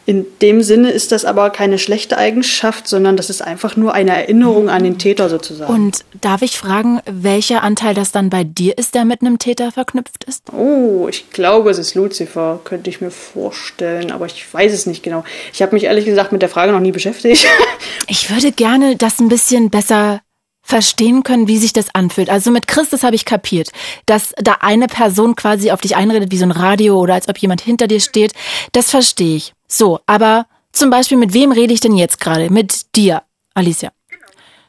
[0.06, 4.12] In dem Sinne ist das aber keine schlechte Eigenschaft, sondern das ist einfach nur eine
[4.12, 5.72] Erinnerung an den Täter sozusagen.
[5.72, 9.72] Und darf ich fragen, welcher Anteil das dann bei dir ist, der mit einem Täter
[9.72, 10.52] verknüpft ist?
[10.52, 15.04] Oh, ich glaube, es ist Lucifer, könnte ich mir vorstellen, aber ich weiß es nicht
[15.04, 15.24] genau.
[15.54, 17.46] Ich habe mich ehrlich gesagt mit der Frage noch nie beschäftigt.
[18.08, 20.22] ich würde gerne das ein bisschen besser
[20.62, 22.30] verstehen können, wie sich das anfühlt.
[22.30, 23.70] Also mit Christus habe ich kapiert,
[24.06, 27.38] dass da eine Person quasi auf dich einredet, wie so ein Radio oder als ob
[27.38, 28.34] jemand hinter dir steht.
[28.72, 29.54] Das verstehe ich.
[29.68, 32.50] So, aber zum Beispiel, mit wem rede ich denn jetzt gerade?
[32.50, 33.92] Mit dir, Alicia.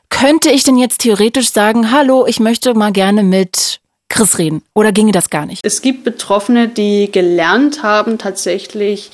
[0.09, 4.63] Könnte ich denn jetzt theoretisch sagen, hallo, ich möchte mal gerne mit Chris reden?
[4.75, 5.65] Oder ginge das gar nicht?
[5.65, 9.11] Es gibt Betroffene, die gelernt haben, tatsächlich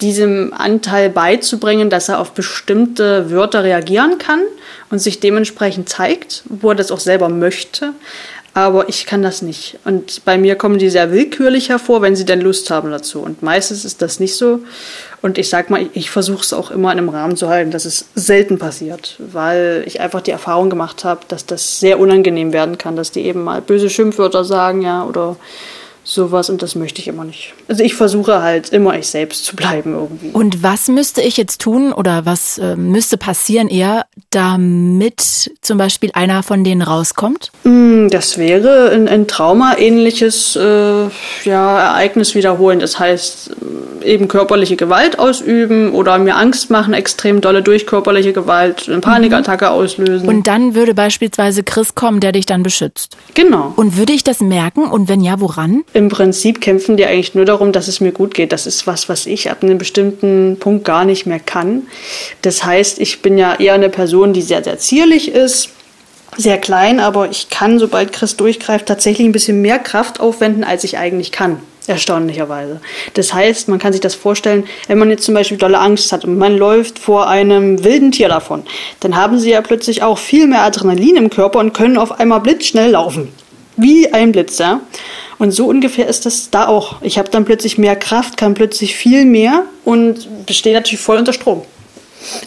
[0.00, 4.40] diesem Anteil beizubringen, dass er auf bestimmte Wörter reagieren kann
[4.90, 7.94] und sich dementsprechend zeigt, wo er das auch selber möchte
[8.52, 9.78] aber ich kann das nicht.
[9.84, 13.20] Und bei mir kommen die sehr willkürlich hervor, wenn sie denn Lust haben dazu.
[13.20, 14.60] Und meistens ist das nicht so.
[15.22, 17.84] Und ich sag mal, ich versuche es auch immer in einem Rahmen zu halten, dass
[17.84, 22.76] es selten passiert, weil ich einfach die Erfahrung gemacht habe, dass das sehr unangenehm werden
[22.76, 25.36] kann, dass die eben mal böse Schimpfwörter sagen, ja, oder
[26.10, 27.54] sowas und das möchte ich immer nicht.
[27.68, 30.30] Also ich versuche halt immer ich selbst zu bleiben irgendwie.
[30.32, 36.10] Und was müsste ich jetzt tun oder was äh, müsste passieren eher, damit zum Beispiel
[36.14, 37.52] einer von denen rauskommt?
[37.64, 41.08] Mm, das wäre ein, ein Trauma-ähnliches äh,
[41.44, 42.80] ja, Ereignis wiederholen.
[42.80, 43.50] Das heißt,
[44.02, 49.66] eben körperliche Gewalt ausüben oder mir Angst machen, extrem dolle durch körperliche Gewalt, eine Panikattacke
[49.66, 49.70] mhm.
[49.70, 50.28] auslösen.
[50.28, 53.16] Und dann würde beispielsweise Chris kommen, der dich dann beschützt.
[53.34, 53.72] Genau.
[53.76, 54.84] Und würde ich das merken?
[54.84, 55.84] Und wenn ja, woran?
[56.00, 58.52] Im Prinzip kämpfen die eigentlich nur darum, dass es mir gut geht.
[58.52, 61.88] Das ist was, was ich ab einem bestimmten Punkt gar nicht mehr kann.
[62.40, 65.68] Das heißt, ich bin ja eher eine Person, die sehr, sehr zierlich ist
[66.36, 70.84] sehr klein, aber ich kann, sobald Chris durchgreift, tatsächlich ein bisschen mehr Kraft aufwenden, als
[70.84, 72.80] ich eigentlich kann erstaunlicherweise.
[73.12, 76.24] Das heißt, man kann sich das vorstellen, wenn man jetzt zum Beispiel dolle Angst hat
[76.24, 78.62] und man läuft vor einem wilden Tier davon,
[79.00, 82.40] dann haben sie ja plötzlich auch viel mehr Adrenalin im Körper und können auf einmal
[82.40, 83.28] blitzschnell laufen.
[83.76, 84.80] Wie ein Blitz, ja.
[85.40, 87.00] Und so ungefähr ist das da auch.
[87.00, 91.32] Ich habe dann plötzlich mehr Kraft, kann plötzlich viel mehr und stehe natürlich voll unter
[91.32, 91.62] Strom.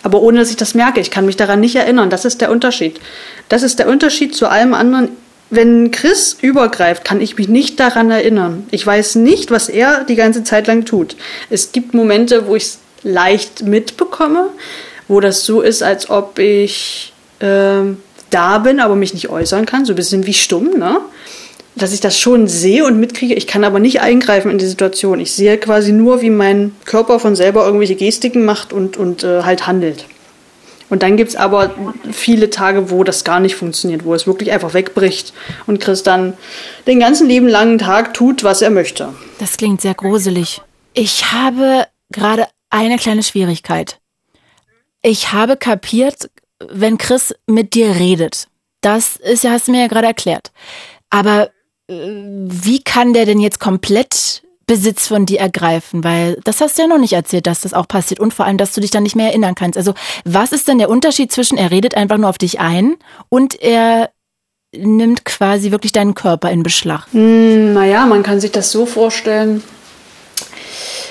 [0.04, 2.12] Aber ohne dass ich das merke, ich kann mich daran nicht erinnern.
[2.12, 3.02] Das ist der Unterschied.
[3.50, 5.10] Das ist der Unterschied zu allem anderen
[5.50, 8.66] wenn Chris übergreift, kann ich mich nicht daran erinnern.
[8.72, 11.16] Ich weiß nicht, was er die ganze Zeit lang tut.
[11.52, 14.50] Es gibt Momente, wo ich es leicht mitbekomme,
[15.08, 17.82] wo das so ist, als ob ich äh,
[18.32, 21.02] da bin, aber mich nicht äußern kann, so ein bisschen wie stumm, ne?
[21.76, 25.20] Dass ich das schon sehe und mitkriege, ich kann aber nicht eingreifen in die Situation.
[25.20, 29.42] Ich sehe quasi nur, wie mein Körper von selber irgendwelche Gestiken macht und, und äh,
[29.44, 30.06] halt handelt.
[30.90, 31.74] Und dann gibt es aber
[32.12, 35.34] viele Tage, wo das gar nicht funktioniert, wo es wirklich einfach wegbricht
[35.66, 36.34] und Chris dann
[36.86, 39.12] den ganzen lieben langen Tag tut, was er möchte.
[39.40, 40.62] Das klingt sehr gruselig.
[40.94, 43.98] Ich habe gerade eine kleine Schwierigkeit.
[45.02, 48.48] Ich habe kapiert, wenn Chris mit dir redet.
[48.82, 50.52] Das ist hast du mir ja gerade erklärt.
[51.10, 51.50] Aber
[51.88, 56.04] wie kann der denn jetzt komplett Besitz von dir ergreifen?
[56.04, 58.58] Weil das hast du ja noch nicht erzählt, dass das auch passiert und vor allem,
[58.58, 59.78] dass du dich dann nicht mehr erinnern kannst.
[59.78, 59.94] Also
[60.24, 62.96] was ist denn der Unterschied zwischen, er redet einfach nur auf dich ein
[63.30, 64.12] und er
[64.76, 67.06] nimmt quasi wirklich deinen Körper in Beschlag?
[67.12, 69.62] Hm, naja, man kann sich das so vorstellen,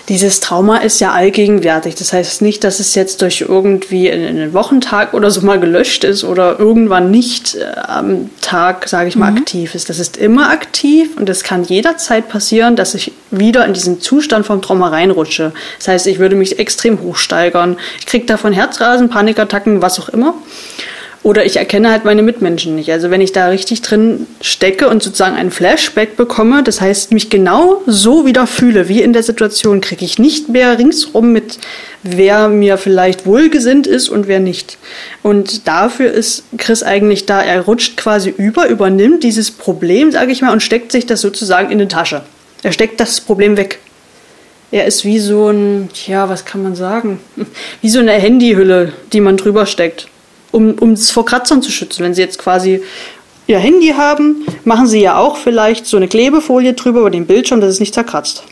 [0.09, 1.95] dieses Trauma ist ja allgegenwärtig.
[1.95, 6.25] Das heißt nicht, dass es jetzt durch irgendwie einen Wochentag oder so mal gelöscht ist
[6.25, 9.39] oder irgendwann nicht äh, am Tag, sage ich mal, mhm.
[9.39, 9.89] aktiv ist.
[9.89, 14.45] Das ist immer aktiv und es kann jederzeit passieren, dass ich wieder in diesen Zustand
[14.45, 15.53] vom Trauma reinrutsche.
[15.79, 17.77] Das heißt, ich würde mich extrem hochsteigern.
[17.99, 20.35] Ich kriege davon Herzrasen, Panikattacken, was auch immer.
[21.25, 22.91] Oder ich erkenne halt meine Mitmenschen nicht.
[22.91, 27.31] Also wenn ich da richtig drin stecke und sozusagen einen Flashback bekomme, das heißt, mich
[27.31, 31.59] genau so wieder fühle wie in der Situation, kriege ich nicht mehr ringsrum mit,
[32.03, 34.79] wer mir vielleicht wohlgesinnt ist und wer nicht.
[35.23, 37.41] Und dafür ist Chris eigentlich da.
[37.41, 41.71] Er rutscht quasi über, übernimmt dieses Problem, sage ich mal, und steckt sich das sozusagen
[41.71, 42.23] in die Tasche.
[42.65, 43.79] Er steckt das Problem weg.
[44.73, 47.21] Er ist wie so ein, ja, was kann man sagen?
[47.83, 50.09] Wie so eine Handyhülle, die man drüber steckt
[50.53, 52.05] um, um es vor Kratzern zu schützen.
[52.05, 52.83] Wenn Sie jetzt quasi
[53.49, 57.61] Ihr Handy haben, machen Sie ja auch vielleicht so eine Klebefolie drüber über den Bildschirm,
[57.61, 58.45] dass es nicht zerkratzt.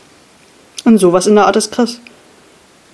[0.83, 2.01] Und sowas in der Art ist Chris.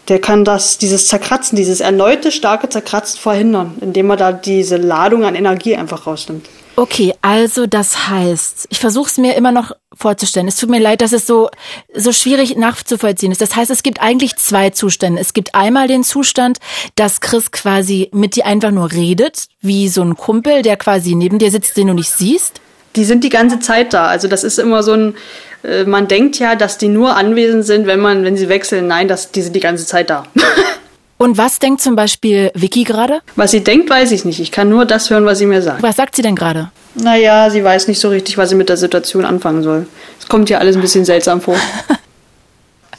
[0.08, 5.26] Der kann das, dieses Zerkratzen, dieses erneute starke Zerkratzen verhindern, indem er da diese Ladung
[5.26, 6.46] an Energie einfach rausnimmt.
[6.80, 10.48] Okay, also das heißt, ich versuche es mir immer noch vorzustellen.
[10.48, 11.50] Es tut mir leid, dass es so,
[11.92, 13.42] so schwierig nachzuvollziehen ist.
[13.42, 15.20] Das heißt, es gibt eigentlich zwei Zustände.
[15.20, 16.60] Es gibt einmal den Zustand,
[16.94, 21.40] dass Chris quasi mit dir einfach nur redet, wie so ein Kumpel, der quasi neben
[21.40, 22.62] dir sitzt, den du nicht siehst.
[22.96, 24.06] Die sind die ganze Zeit da.
[24.06, 25.16] Also das ist immer so ein,
[25.63, 28.86] äh, man denkt ja, dass die nur anwesend sind, wenn man, wenn sie wechseln.
[28.86, 30.28] Nein, dass die sind die ganze Zeit da.
[31.18, 33.22] Und was denkt zum Beispiel Vicky gerade?
[33.36, 34.40] Was sie denkt, weiß ich nicht.
[34.40, 35.82] Ich kann nur das hören, was sie mir sagt.
[35.82, 36.72] Was sagt sie denn gerade?
[36.94, 39.88] Naja, sie weiß nicht so richtig, was sie mit der Situation anfangen soll.
[40.20, 41.56] Es kommt ihr alles ein bisschen seltsam vor.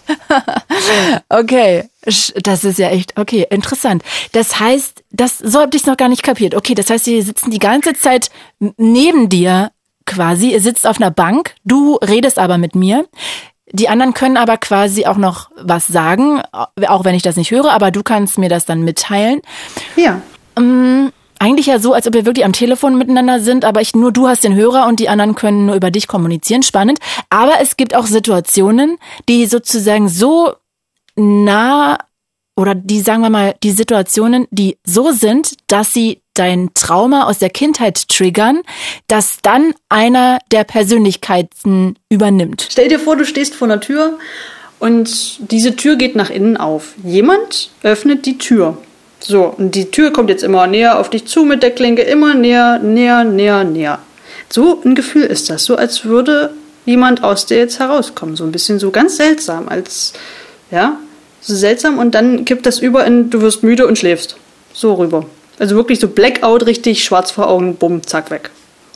[1.28, 4.02] okay, das ist ja echt, okay, interessant.
[4.32, 6.54] Das heißt, das, so habe ich noch gar nicht kapiert.
[6.54, 8.30] Okay, das heißt, sie sitzen die ganze Zeit
[8.76, 9.70] neben dir
[10.06, 10.52] quasi.
[10.52, 13.06] Ihr sitzt auf einer Bank, du redest aber mit mir.
[13.72, 17.70] Die anderen können aber quasi auch noch was sagen, auch wenn ich das nicht höre,
[17.70, 19.42] aber du kannst mir das dann mitteilen.
[19.96, 20.22] Ja.
[20.56, 24.12] Ähm, eigentlich ja so, als ob wir wirklich am Telefon miteinander sind, aber ich nur
[24.12, 26.62] du hast den Hörer und die anderen können nur über dich kommunizieren.
[26.62, 26.98] Spannend.
[27.30, 30.54] Aber es gibt auch Situationen, die sozusagen so
[31.14, 31.98] nah
[32.58, 37.38] oder die, sagen wir mal, die Situationen, die so sind, dass sie dein Trauma aus
[37.38, 38.62] der Kindheit triggern,
[39.06, 42.66] dass dann einer der Persönlichkeiten übernimmt.
[42.68, 44.18] Stell dir vor, du stehst vor einer Tür
[44.80, 46.94] und diese Tür geht nach innen auf.
[47.04, 48.76] Jemand öffnet die Tür.
[49.20, 52.34] So, und die Tür kommt jetzt immer näher auf dich zu mit der Klinke, immer
[52.34, 54.00] näher, näher, näher, näher.
[54.52, 56.52] So ein Gefühl ist das, so als würde
[56.86, 58.34] jemand aus dir jetzt herauskommen.
[58.34, 60.12] So ein bisschen so ganz seltsam, als,
[60.72, 60.98] ja,
[61.48, 64.36] so seltsam und dann kippt das über in, du wirst müde und schläfst.
[64.72, 65.24] So rüber.
[65.58, 68.50] Also wirklich so Blackout, richtig schwarz vor Augen, bumm, zack, weg.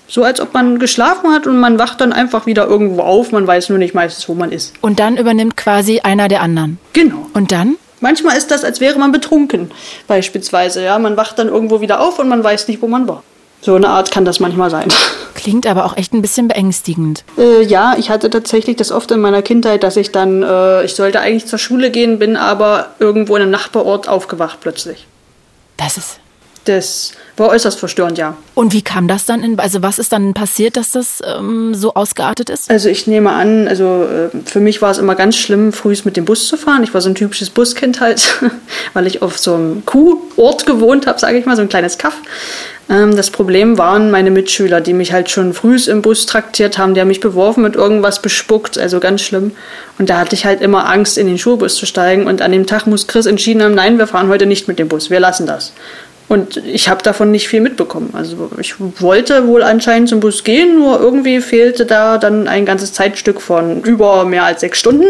[0.07, 3.47] So als ob man geschlafen hat und man wacht dann einfach wieder irgendwo auf, man
[3.47, 4.75] weiß nur nicht meistens, wo man ist.
[4.83, 6.79] Und dann übernimmt quasi einer der anderen.
[6.93, 7.27] Genau.
[7.33, 7.77] Und dann?
[8.01, 9.71] Manchmal ist das, als wäre man betrunken,
[10.09, 10.83] beispielsweise.
[10.85, 13.23] Ja, man wacht dann irgendwo wieder auf und man weiß nicht, wo man war.
[13.63, 14.89] So eine Art kann das manchmal sein.
[15.35, 17.25] Klingt aber auch echt ein bisschen beängstigend.
[17.39, 20.95] Äh, ja, ich hatte tatsächlich das oft in meiner Kindheit, dass ich dann, äh, ich
[20.95, 25.07] sollte eigentlich zur Schule gehen, bin aber irgendwo in einem Nachbarort aufgewacht plötzlich.
[25.77, 26.19] Das ist
[26.65, 28.37] das war äußerst verstörend, ja.
[28.55, 31.95] Und wie kam das dann in, also was ist dann passiert, dass das ähm, so
[31.95, 32.71] ausgeartet ist?
[32.71, 36.17] Also ich nehme an, also äh, für mich war es immer ganz schlimm, früh mit
[36.17, 36.85] dem Bus zu fahren.
[36.85, 38.41] Ich war so ein typisches Buskind halt,
[38.93, 42.15] weil ich auf so einem Kuhort gewohnt habe, sage ich mal, so ein kleines Kaff.
[42.89, 46.95] Ähm, das Problem waren meine Mitschüler, die mich halt schon früh im Bus traktiert haben,
[46.95, 49.53] die haben mich beworfen mit irgendwas bespuckt, also ganz schlimm.
[49.99, 52.27] Und da hatte ich halt immer Angst, in den Schulbus zu steigen.
[52.27, 54.89] Und an dem Tag muss Chris entschieden haben, nein, wir fahren heute nicht mit dem
[54.89, 55.73] Bus, wir lassen das.
[56.29, 58.11] Und ich habe davon nicht viel mitbekommen.
[58.15, 62.93] Also ich wollte wohl anscheinend zum Bus gehen, nur irgendwie fehlte da dann ein ganzes
[62.95, 65.05] Zeitstück von über mehr als sechs Stunden.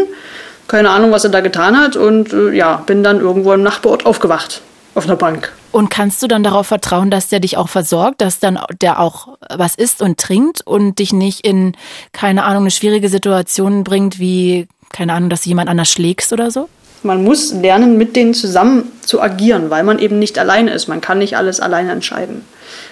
[0.67, 1.95] Keine Ahnung, was er da getan hat.
[1.95, 4.61] Und äh, ja, bin dann irgendwo im Nachbarort aufgewacht.
[4.95, 5.51] Auf einer Bank.
[5.73, 9.37] Und kannst du dann darauf vertrauen, dass der dich auch versorgt, dass dann der auch
[9.49, 11.75] was isst und trinkt und dich nicht in,
[12.13, 16.51] keine Ahnung, eine schwierige Situation bringt, wie, keine Ahnung, dass du jemand anders schlägst oder
[16.51, 16.69] so?
[17.03, 20.87] man muss lernen, mit denen zusammen zu agieren, weil man eben nicht alleine ist.
[20.87, 22.45] Man kann nicht alles alleine entscheiden.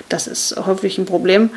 [0.10, 1.52] Das ist häufig ein Problem.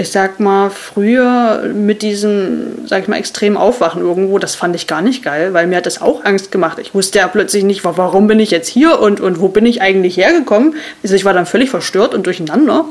[0.00, 4.86] Ich sag mal, früher mit diesem, sag ich mal, extrem Aufwachen irgendwo, das fand ich
[4.86, 6.78] gar nicht geil, weil mir hat das auch Angst gemacht.
[6.78, 9.82] Ich wusste ja plötzlich nicht, warum bin ich jetzt hier und, und wo bin ich
[9.82, 10.74] eigentlich hergekommen.
[11.02, 12.86] Also ich war dann völlig verstört und durcheinander.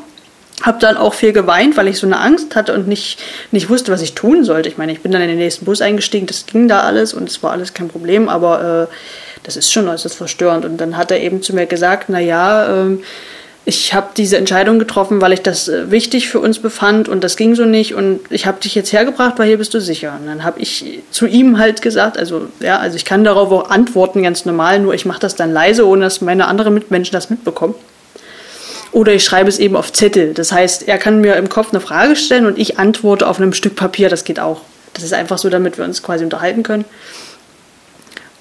[0.61, 3.17] Hab dann auch viel geweint, weil ich so eine Angst hatte und nicht,
[3.49, 4.69] nicht wusste, was ich tun sollte.
[4.69, 7.27] Ich meine, ich bin dann in den nächsten Bus eingestiegen, das ging da alles und
[7.27, 8.93] es war alles kein Problem, aber äh,
[9.41, 10.63] das ist schon äußerst verstörend.
[10.63, 12.97] Und dann hat er eben zu mir gesagt, na ja, äh,
[13.69, 17.37] ich habe diese Entscheidung getroffen, weil ich das äh, wichtig für uns befand und das
[17.37, 20.17] ging so nicht und ich habe dich jetzt hergebracht, weil hier bist du sicher.
[20.19, 23.69] Und dann habe ich zu ihm halt gesagt, also ja, also ich kann darauf auch
[23.69, 27.29] antworten ganz normal, nur ich mache das dann leise, ohne dass meine anderen Mitmenschen das
[27.29, 27.75] mitbekommen.
[28.91, 30.33] Oder ich schreibe es eben auf Zettel.
[30.33, 33.53] Das heißt, er kann mir im Kopf eine Frage stellen und ich antworte auf einem
[33.53, 34.09] Stück Papier.
[34.09, 34.61] Das geht auch.
[34.95, 36.85] Das ist einfach so, damit wir uns quasi unterhalten können.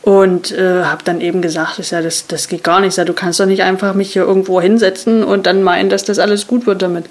[0.09, 2.97] Und äh, habe dann eben gesagt, ich sag, das, das geht gar nicht.
[2.97, 6.19] Ich du kannst doch nicht einfach mich hier irgendwo hinsetzen und dann meinen, dass das
[6.19, 7.05] alles gut wird damit.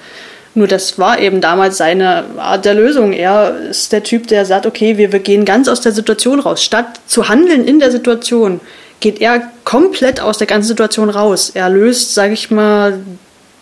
[0.55, 3.13] Nur das war eben damals seine Art der Lösung.
[3.13, 6.63] Er ist der Typ, der sagt, okay, wir, wir gehen ganz aus der Situation raus.
[6.63, 8.61] Statt zu handeln in der Situation,
[8.99, 11.51] geht er komplett aus der ganzen Situation raus.
[11.53, 12.99] Er löst, sage ich mal,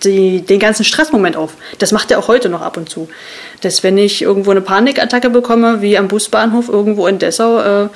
[0.06, 1.56] die, den ganzen Stressmoment auf.
[1.80, 3.10] Das macht er auch heute noch ab und zu.
[3.60, 7.90] Dass wenn ich irgendwo eine Panikattacke bekomme, wie am Busbahnhof irgendwo in Dessau, äh,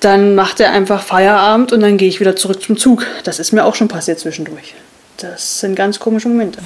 [0.00, 3.06] dann macht er einfach Feierabend und dann gehe ich wieder zurück zum Zug.
[3.24, 4.74] Das ist mir auch schon passiert zwischendurch.
[5.16, 6.60] Das sind ganz komische Momente.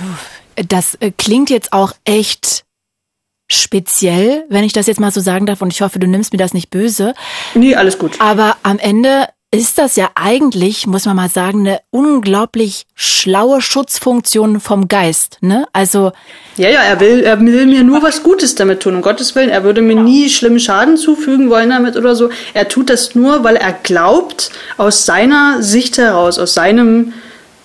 [0.69, 2.65] Das äh, klingt jetzt auch echt
[3.51, 6.39] speziell, wenn ich das jetzt mal so sagen darf und ich hoffe, du nimmst mir
[6.39, 7.15] das nicht böse.
[7.55, 8.21] Nee, alles gut.
[8.21, 14.61] Aber am Ende ist das ja eigentlich, muss man mal sagen, eine unglaublich schlaue Schutzfunktion
[14.61, 15.67] vom Geist, ne?
[15.73, 16.13] Also.
[16.57, 19.51] Ja, ja, er will, er will mir nur was Gutes damit tun, um Gottes Willen.
[19.51, 22.31] Er würde mir nie schlimmen Schaden zufügen wollen damit oder so.
[22.55, 27.13] Er tut das nur, weil er glaubt, aus seiner Sicht heraus, aus seinem,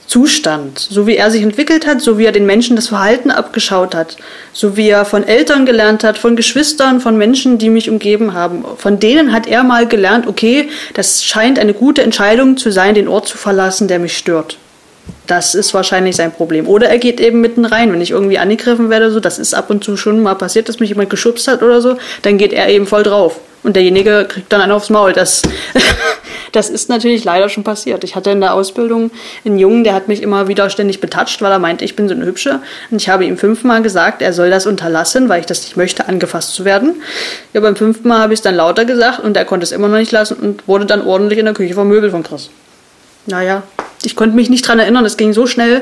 [0.07, 3.95] Zustand, so wie er sich entwickelt hat, so wie er den Menschen das Verhalten abgeschaut
[3.95, 4.17] hat,
[4.53, 8.63] so wie er von Eltern gelernt hat, von Geschwistern, von Menschen, die mich umgeben haben.
[8.77, 13.07] Von denen hat er mal gelernt, okay, das scheint eine gute Entscheidung zu sein, den
[13.07, 14.57] Ort zu verlassen, der mich stört.
[15.27, 16.67] Das ist wahrscheinlich sein Problem.
[16.67, 17.91] Oder er geht eben mitten rein.
[17.91, 20.79] Wenn ich irgendwie angegriffen werde, so, das ist ab und zu schon mal passiert, dass
[20.79, 23.39] mich jemand geschubst hat oder so, dann geht er eben voll drauf.
[23.63, 25.13] Und derjenige kriegt dann einen aufs Maul.
[25.13, 25.41] Das,
[26.51, 28.03] das ist natürlich leider schon passiert.
[28.03, 29.09] Ich hatte in der Ausbildung
[29.43, 32.13] einen Jungen, der hat mich immer wieder ständig betatscht, weil er meinte, ich bin so
[32.13, 32.59] eine Hübsche.
[32.91, 36.07] Und ich habe ihm fünfmal gesagt, er soll das unterlassen, weil ich das nicht möchte,
[36.07, 37.01] angefasst zu werden.
[37.53, 39.87] Ja, beim fünften Mal habe ich es dann lauter gesagt und er konnte es immer
[39.87, 42.51] noch nicht lassen und wurde dann ordentlich in der Küche vermöbelt von Chris.
[43.25, 43.63] Naja,
[44.05, 45.81] ich konnte mich nicht dran erinnern, es ging so schnell.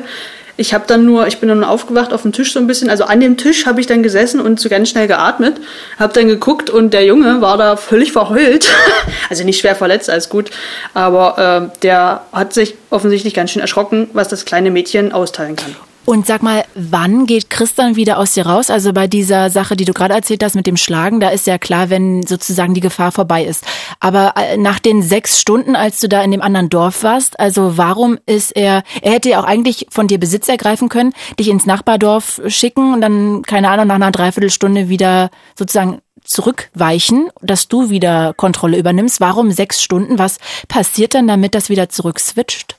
[0.55, 3.05] Ich habe dann nur, ich bin dann aufgewacht auf dem Tisch so ein bisschen, also
[3.05, 5.59] an dem Tisch habe ich dann gesessen und so ganz schnell geatmet,
[5.97, 8.67] habe dann geguckt und der Junge war da völlig verheult,
[9.31, 10.51] also nicht schwer verletzt, alles gut,
[10.93, 15.75] aber äh, der hat sich offensichtlich ganz schön erschrocken, was das kleine Mädchen austeilen kann.
[16.05, 18.69] Und sag mal, wann geht Chris dann wieder aus dir raus?
[18.69, 21.57] Also bei dieser Sache, die du gerade erzählt hast mit dem Schlagen, da ist ja
[21.57, 23.63] klar, wenn sozusagen die Gefahr vorbei ist.
[24.01, 27.77] Aber äh, nach den sechs Stunden, als du da in dem anderen Dorf warst, also
[27.77, 31.65] warum ist er, er hätte ja auch eigentlich von dir Besitz ergreifen können, dich ins
[31.65, 38.33] Nachbardorf schicken und dann, keine Ahnung, nach einer Dreiviertelstunde wieder sozusagen zurückweichen, dass du wieder
[38.33, 39.21] Kontrolle übernimmst.
[39.21, 40.19] Warum sechs Stunden?
[40.19, 40.37] Was
[40.67, 42.75] passiert dann, damit das wieder zurückswitcht?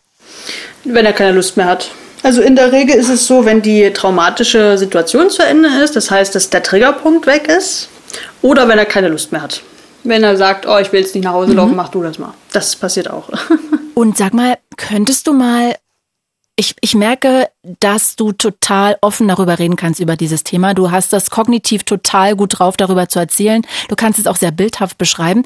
[0.84, 1.90] Wenn er keine Lust mehr hat.
[2.24, 6.10] Also in der Regel ist es so, wenn die traumatische Situation zu Ende ist, das
[6.10, 7.90] heißt, dass der Triggerpunkt weg ist,
[8.40, 9.60] oder wenn er keine Lust mehr hat.
[10.04, 11.56] Wenn er sagt, oh, ich will jetzt nicht nach Hause mhm.
[11.58, 12.32] laufen, mach du das mal.
[12.50, 13.28] Das passiert auch.
[13.94, 15.76] Und sag mal, könntest du mal
[16.56, 20.72] ich, ich merke, dass du total offen darüber reden kannst, über dieses Thema.
[20.72, 23.62] Du hast das kognitiv total gut drauf, darüber zu erzählen.
[23.88, 25.42] Du kannst es auch sehr bildhaft beschreiben.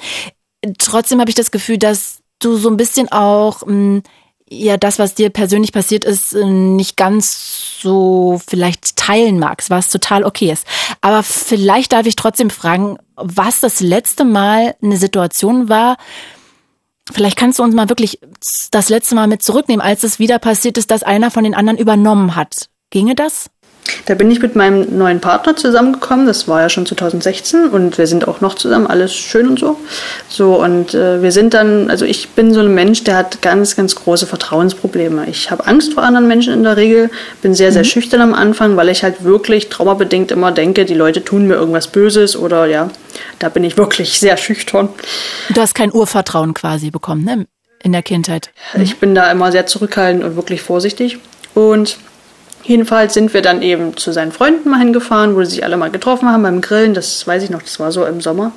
[0.78, 4.02] Trotzdem habe ich das Gefühl, dass du so ein bisschen auch mh, hm,
[4.50, 9.90] ja das, was dir persönlich passiert ist, äh, nicht ganz so vielleicht teilen magst, was
[9.90, 10.66] total okay ist.
[11.00, 15.96] Aber vielleicht darf ich trotzdem fragen, was das letzte Mal eine Situation war,
[17.10, 18.20] Vielleicht kannst du uns mal wirklich
[18.70, 21.78] das letzte Mal mit zurücknehmen, als es wieder passiert ist, dass einer von den anderen
[21.78, 22.68] übernommen hat.
[22.90, 23.50] Ginge das?
[24.06, 26.26] Da bin ich mit meinem neuen Partner zusammengekommen.
[26.26, 29.78] Das war ja schon 2016 und wir sind auch noch zusammen, alles schön und so.
[30.28, 33.76] So und äh, wir sind dann, also ich bin so ein Mensch, der hat ganz,
[33.76, 35.26] ganz große Vertrauensprobleme.
[35.28, 37.10] Ich habe Angst vor anderen Menschen in der Regel,
[37.42, 37.86] bin sehr, sehr mhm.
[37.86, 41.88] schüchtern am Anfang, weil ich halt wirklich traumabedingt immer denke, die Leute tun mir irgendwas
[41.88, 42.90] Böses oder ja,
[43.38, 44.88] da bin ich wirklich sehr schüchtern.
[45.50, 47.46] Du hast kein Urvertrauen quasi bekommen, ne?
[47.82, 48.50] In der Kindheit.
[48.74, 48.82] Mhm.
[48.82, 51.18] Ich bin da immer sehr zurückhaltend und wirklich vorsichtig
[51.54, 51.98] und
[52.68, 55.90] Jedenfalls sind wir dann eben zu seinen Freunden mal hingefahren, wo sie sich alle mal
[55.90, 56.92] getroffen haben beim Grillen.
[56.92, 58.52] Das weiß ich noch, das war so im Sommer.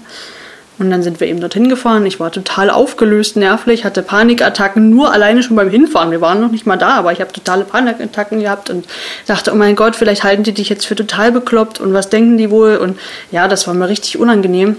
[0.79, 2.05] Und dann sind wir eben dorthin gefahren.
[2.05, 6.11] Ich war total aufgelöst, nervlich, hatte Panikattacken, nur alleine schon beim Hinfahren.
[6.11, 8.85] Wir waren noch nicht mal da, aber ich habe totale Panikattacken gehabt und
[9.27, 12.37] dachte, oh mein Gott, vielleicht halten die dich jetzt für total bekloppt und was denken
[12.37, 12.75] die wohl?
[12.75, 12.99] Und
[13.31, 14.75] ja, das war mir richtig unangenehm.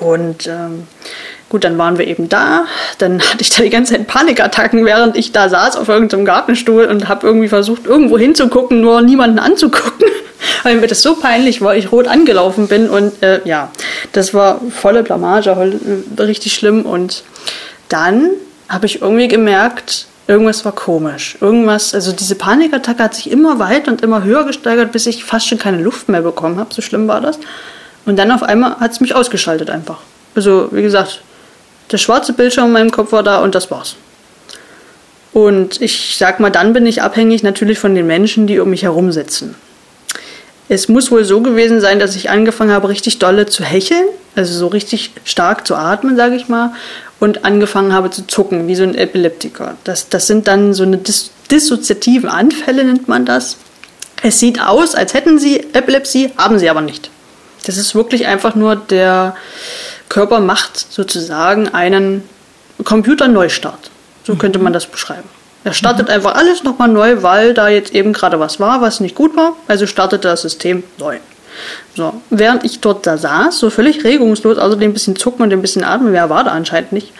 [0.00, 0.86] Und ähm,
[1.54, 2.64] Gut, dann waren wir eben da.
[2.98, 6.86] Dann hatte ich da die ganze Zeit Panikattacken, während ich da saß auf irgendeinem Gartenstuhl
[6.86, 10.08] und habe irgendwie versucht, irgendwo hinzugucken, nur niemanden anzugucken,
[10.64, 12.90] weil mir das so peinlich war, ich rot angelaufen bin.
[12.90, 13.70] Und äh, ja,
[14.10, 16.82] das war volle Blamage, äh, richtig schlimm.
[16.82, 17.22] Und
[17.88, 18.30] dann
[18.68, 21.38] habe ich irgendwie gemerkt, irgendwas war komisch.
[21.40, 25.46] Irgendwas, also diese Panikattacke hat sich immer weiter und immer höher gesteigert, bis ich fast
[25.46, 26.74] schon keine Luft mehr bekommen habe.
[26.74, 27.38] So schlimm war das.
[28.06, 30.00] Und dann auf einmal hat es mich ausgeschaltet einfach.
[30.34, 31.20] Also, wie gesagt,
[31.90, 33.96] der schwarze Bildschirm in meinem Kopf war da und das war's.
[35.32, 38.84] Und ich sag mal, dann bin ich abhängig natürlich von den Menschen, die um mich
[38.84, 39.56] herum sitzen.
[40.68, 44.54] Es muss wohl so gewesen sein, dass ich angefangen habe, richtig dolle zu hecheln, also
[44.54, 46.72] so richtig stark zu atmen, sage ich mal,
[47.20, 49.76] und angefangen habe zu zucken, wie so ein Epileptiker.
[49.84, 53.58] Das, das sind dann so eine dis dissoziativen Anfälle, nennt man das.
[54.22, 57.10] Es sieht aus, als hätten sie Epilepsie, haben sie aber nicht.
[57.66, 59.36] Das ist wirklich einfach nur der,
[60.14, 62.22] Körper macht sozusagen einen
[62.84, 63.90] Computerneustart.
[64.22, 64.38] So mhm.
[64.38, 65.28] könnte man das beschreiben.
[65.64, 66.14] Er startet mhm.
[66.14, 69.56] einfach alles nochmal neu, weil da jetzt eben gerade was war, was nicht gut war.
[69.66, 71.18] Also startete das System neu.
[71.96, 75.62] So, während ich dort da saß, so völlig regungslos, also ein bisschen zucken und ein
[75.62, 77.12] bisschen atmen, wer war da anscheinend nicht.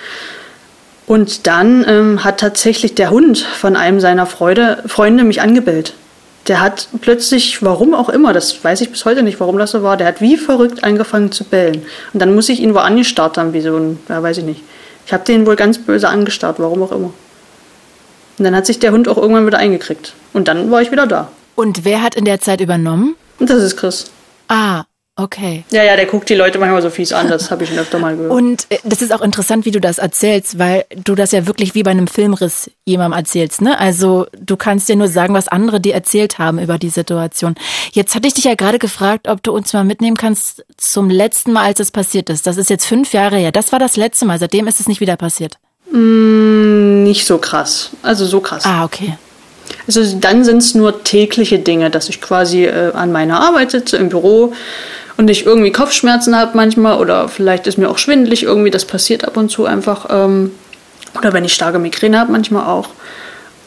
[1.09, 5.95] Und dann ähm, hat tatsächlich der Hund von einem seiner Freude, Freunde mich angebellt
[6.47, 9.83] der hat plötzlich, warum auch immer, das weiß ich bis heute nicht, warum das so
[9.83, 11.83] war, der hat wie verrückt angefangen zu bellen.
[12.13, 14.63] Und dann muss ich ihn wohl angestarrt haben, wie so ein, ja, weiß ich nicht.
[15.07, 17.13] Ich habe den wohl ganz böse angestarrt, warum auch immer.
[18.39, 20.15] Und dann hat sich der Hund auch irgendwann wieder eingekriegt.
[20.33, 21.29] Und dann war ich wieder da.
[21.55, 23.15] Und wer hat in der Zeit übernommen?
[23.39, 24.11] Und das ist Chris.
[24.49, 24.85] Ah,
[25.17, 25.63] Okay.
[25.71, 28.01] Ja, ja, der guckt die Leute manchmal so fies an, das habe ich schon öfter
[28.01, 28.33] mal gehört.
[28.33, 31.77] Und äh, das ist auch interessant, wie du das erzählst, weil du das ja wirklich
[31.77, 33.79] wie bei einem Filmriss jemandem erzählst, ne?
[33.79, 37.55] Also du kannst dir nur sagen, was andere dir erzählt haben über die Situation.
[37.93, 41.53] Jetzt hatte ich dich ja gerade gefragt, ob du uns mal mitnehmen kannst zum letzten
[41.53, 42.49] Mal, als es passiert ist.
[42.49, 43.53] Das ist jetzt fünf Jahre her.
[43.53, 44.41] Das war das letzte Mal.
[44.41, 45.59] Seitdem ist es nicht wieder passiert.
[45.93, 47.91] Mm, nicht so krass.
[48.03, 48.65] Also so krass.
[48.67, 49.17] Ah, okay.
[49.87, 53.97] Also dann sind es nur tägliche Dinge, dass ich quasi äh, an meiner Arbeit sitze
[53.97, 54.55] im Büro
[55.17, 59.25] und ich irgendwie Kopfschmerzen habe manchmal oder vielleicht ist mir auch schwindelig irgendwie, das passiert
[59.25, 60.07] ab und zu einfach.
[60.11, 60.53] Ähm,
[61.17, 62.89] oder wenn ich starke Migräne habe, manchmal auch.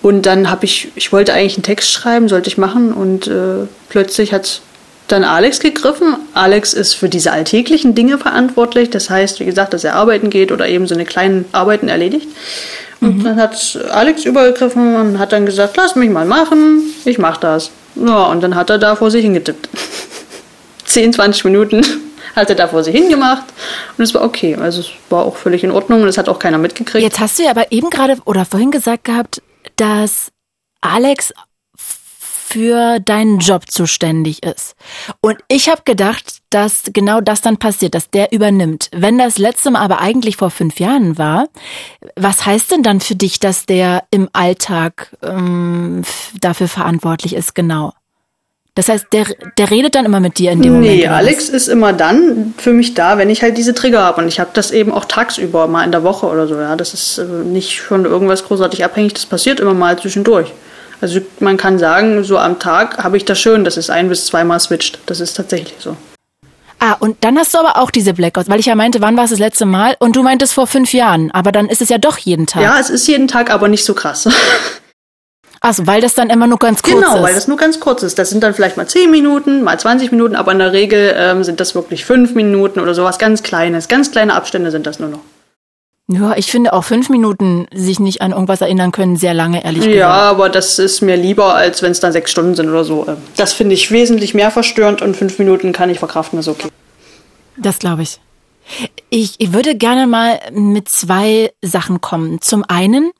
[0.02, 3.68] Und dann habe ich, ich wollte eigentlich einen Text schreiben, sollte ich machen und äh,
[3.90, 4.62] plötzlich hat
[5.08, 6.18] dann Alex gegriffen.
[6.34, 8.90] Alex ist für diese alltäglichen Dinge verantwortlich.
[8.90, 12.28] Das heißt, wie gesagt, dass er arbeiten geht oder eben so eine kleinen Arbeiten erledigt.
[13.00, 13.24] Und mhm.
[13.24, 17.72] dann hat Alex übergegriffen und hat dann gesagt, lass mich mal machen, ich mach das.
[17.96, 19.70] Ja, und dann hat er da vor sich hingetippt.
[20.86, 21.86] 10, 20 Minuten
[22.36, 23.44] hat er da vor sich hingemacht
[23.98, 24.56] und es war okay.
[24.56, 27.04] Also es war auch völlig in Ordnung und es hat auch keiner mitgekriegt.
[27.04, 29.42] Jetzt hast du ja aber eben gerade oder vorhin gesagt gehabt,
[29.76, 30.32] dass
[30.82, 31.34] Alex
[32.50, 34.76] für deinen Job zuständig ist.
[35.20, 38.90] Und ich habe gedacht, dass genau das dann passiert, dass der übernimmt.
[38.94, 41.50] Wenn das letzte Mal aber eigentlich vor fünf Jahren war,
[42.16, 46.04] was heißt denn dann für dich, dass der im Alltag ähm,
[46.40, 47.92] dafür verantwortlich ist, genau?
[48.76, 49.26] Das heißt, der,
[49.58, 50.96] der redet dann immer mit dir in dem Moment.
[50.98, 54.22] Nee, Alex ist immer dann für mich da, wenn ich halt diese Trigger habe.
[54.22, 56.56] Und ich habe das eben auch tagsüber, mal in der Woche oder so.
[56.56, 60.54] Ja, Das ist äh, nicht von irgendwas großartig abhängig, das passiert immer mal zwischendurch.
[61.02, 64.26] Also man kann sagen, so am Tag habe ich das schön, dass es ein bis
[64.26, 65.00] zweimal switcht.
[65.06, 65.96] Das ist tatsächlich so.
[66.80, 69.24] Ah, und dann hast du aber auch diese Blackouts, weil ich ja meinte, wann war
[69.24, 69.96] es das letzte Mal?
[70.00, 72.62] Und du meintest vor fünf Jahren, aber dann ist es ja doch jeden Tag.
[72.62, 74.30] Ja, es ist jeden Tag, aber nicht so krass.
[75.62, 77.14] Achso, weil das dann immer nur ganz kurz genau, ist.
[77.14, 78.20] Genau, weil das nur ganz kurz ist.
[78.20, 81.44] Das sind dann vielleicht mal 10 Minuten, mal 20 Minuten, aber in der Regel ähm,
[81.44, 83.88] sind das wirklich 5 Minuten oder sowas ganz Kleines.
[83.88, 85.22] Ganz kleine Abstände sind das nur noch.
[86.10, 89.82] Ja, ich finde auch fünf Minuten sich nicht an irgendwas erinnern können, sehr lange, ehrlich
[89.82, 89.96] gesagt.
[89.96, 93.06] Ja, aber das ist mir lieber, als wenn es dann sechs Stunden sind oder so.
[93.08, 96.70] Ähm, das finde ich wesentlich mehr verstörend und fünf Minuten kann ich verkraften, ist okay.
[97.58, 98.22] Das glaube ich.
[99.10, 102.42] Ich, ich würde gerne mal mit zwei Sachen kommen.
[102.42, 103.12] Zum einen,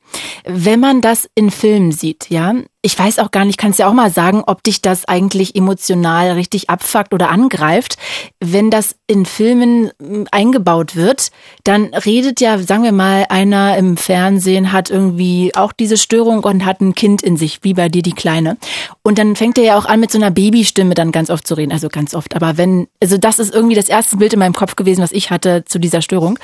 [0.44, 3.92] wenn man das in Filmen sieht, ja, ich weiß auch gar nicht, kannst ja auch
[3.92, 7.96] mal sagen, ob dich das eigentlich emotional richtig abfuckt oder angreift.
[8.38, 11.32] Wenn das in Filmen hm, eingebaut wird,
[11.64, 16.64] dann redet ja, sagen wir mal, einer im Fernsehen hat irgendwie auch diese Störung und
[16.64, 18.56] hat ein Kind in sich, wie bei dir die Kleine.
[19.02, 21.54] Und dann fängt er ja auch an, mit so einer Babystimme dann ganz oft zu
[21.54, 21.72] reden.
[21.72, 22.36] Also ganz oft.
[22.36, 25.30] Aber wenn, also das ist irgendwie das erste Bild in meinem Kopf gewesen, was ich
[25.30, 26.38] hatte zu dieser Störung.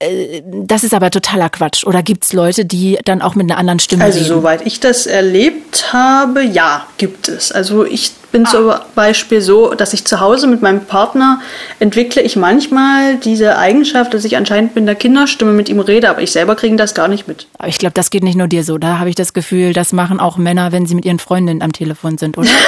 [0.00, 1.86] Äh, das ist aber totaler Quatsch.
[1.86, 4.30] Oder gibt's Leute, die dann auch mit einer anderen Stimme also, reden?
[4.30, 7.50] Also soweit ich das erlebt habe, ja, gibt es.
[7.50, 8.50] Also ich bin ah.
[8.50, 11.40] zum Beispiel so, dass ich zu Hause mit meinem Partner
[11.78, 16.22] entwickle ich manchmal diese Eigenschaft, dass ich anscheinend mit einer Kinderstimme mit ihm rede, aber
[16.22, 17.46] ich selber kriege das gar nicht mit.
[17.58, 18.78] Aber ich glaube, das geht nicht nur dir so.
[18.78, 21.72] Da habe ich das Gefühl, das machen auch Männer, wenn sie mit ihren Freundinnen am
[21.72, 22.48] Telefon sind, oder?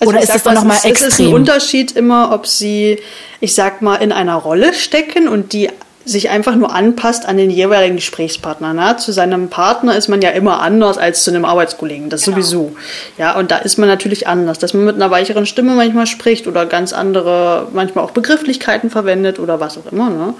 [0.00, 1.08] Also, also oder ist es dann nochmal extrem?
[1.08, 3.00] Es ist ein Unterschied immer, ob sie,
[3.40, 5.70] ich sag mal, in einer Rolle stecken und die
[6.08, 8.72] sich einfach nur anpasst an den jeweiligen Gesprächspartner.
[8.72, 8.96] Ne?
[8.96, 12.36] Zu seinem Partner ist man ja immer anders als zu einem Arbeitskollegen, das genau.
[12.36, 12.76] sowieso.
[13.16, 16.46] Ja, und da ist man natürlich anders, dass man mit einer weicheren Stimme manchmal spricht
[16.46, 20.10] oder ganz andere, manchmal auch Begrifflichkeiten verwendet oder was auch immer.
[20.10, 20.34] Ne?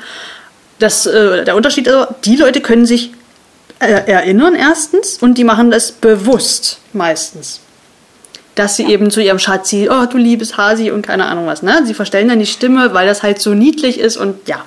[0.79, 3.13] Das, äh, der Unterschied ist, die Leute können sich
[3.81, 7.61] äh, erinnern erstens und die machen das bewusst meistens
[8.59, 11.83] dass sie eben zu ihrem Schatzi, oh du liebes Hasi und keine Ahnung was, ne?
[11.85, 14.65] Sie verstellen dann die Stimme, weil das halt so niedlich ist und ja,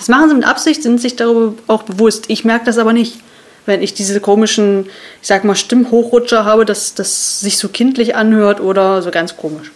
[0.00, 2.24] das machen sie mit Absicht, sind sich darüber auch bewusst.
[2.28, 3.18] Ich merke das aber nicht.
[3.66, 4.86] Wenn ich diese komischen,
[5.20, 9.70] ich sag mal, Stimmhochrutscher habe, dass das sich so kindlich anhört oder so ganz komisch.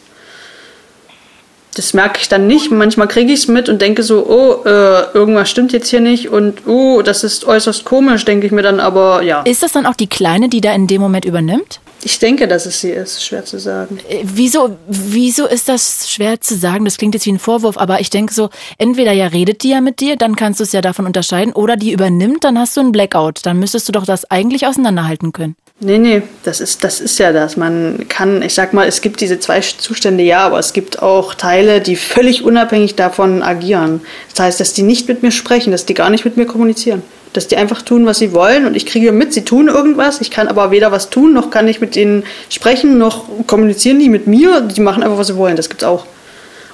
[1.74, 2.70] Das merke ich dann nicht.
[2.70, 6.30] Manchmal kriege ich es mit und denke so, oh, äh, irgendwas stimmt jetzt hier nicht
[6.30, 9.42] und oh, das ist äußerst komisch, denke ich mir dann aber, ja.
[9.42, 11.80] Ist das dann auch die Kleine, die da in dem Moment übernimmt?
[12.04, 13.98] Ich denke, dass es sie ist, schwer zu sagen.
[14.10, 16.84] Äh, wieso, wieso ist das schwer zu sagen?
[16.84, 19.80] Das klingt jetzt wie ein Vorwurf, aber ich denke so, entweder ja redet die ja
[19.80, 22.80] mit dir, dann kannst du es ja davon unterscheiden, oder die übernimmt, dann hast du
[22.80, 23.40] einen Blackout.
[23.46, 25.56] Dann müsstest du doch das eigentlich auseinanderhalten können.
[25.80, 27.56] Nee, nee, das ist, das ist ja das.
[27.56, 31.32] Man kann, ich sag mal, es gibt diese zwei Zustände, ja, aber es gibt auch
[31.32, 34.02] Teile, die völlig unabhängig davon agieren.
[34.30, 37.02] Das heißt, dass die nicht mit mir sprechen, dass die gar nicht mit mir kommunizieren
[37.34, 40.20] dass die einfach tun, was sie wollen und ich kriege mit, sie tun irgendwas.
[40.20, 44.08] Ich kann aber weder was tun, noch kann ich mit denen sprechen, noch kommunizieren die
[44.08, 44.62] mit mir.
[44.62, 45.56] Die machen einfach, was sie wollen.
[45.56, 46.06] Das gibt's auch.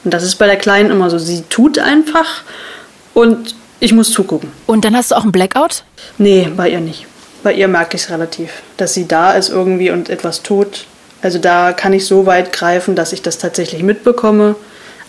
[0.05, 1.19] Und das ist bei der Kleinen immer so.
[1.19, 2.43] Sie tut einfach
[3.15, 4.53] und ich muss zugucken.
[4.67, 5.83] Und dann hast du auch einen Blackout?
[6.19, 7.07] Nee, bei ihr nicht.
[7.43, 10.85] Bei ihr merke ich es relativ, dass sie da ist irgendwie und etwas tut.
[11.23, 14.57] Also da kann ich so weit greifen, dass ich das tatsächlich mitbekomme.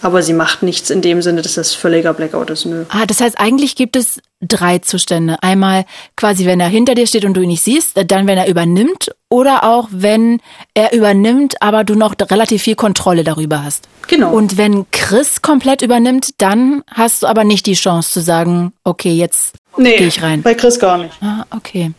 [0.01, 2.65] Aber sie macht nichts in dem Sinne, dass das völliger Blackout ist.
[2.65, 2.85] Nö.
[2.89, 5.37] Ah, das heißt, eigentlich gibt es drei Zustände.
[5.41, 5.85] Einmal
[6.15, 9.11] quasi, wenn er hinter dir steht und du ihn nicht siehst, dann wenn er übernimmt
[9.29, 10.39] oder auch wenn
[10.73, 13.87] er übernimmt, aber du noch relativ viel Kontrolle darüber hast.
[14.07, 14.33] Genau.
[14.33, 19.13] Und wenn Chris komplett übernimmt, dann hast du aber nicht die Chance zu sagen, okay,
[19.13, 20.41] jetzt nee, gehe ich rein.
[20.41, 21.13] Bei Chris gar nicht.
[21.21, 21.91] Ah, okay.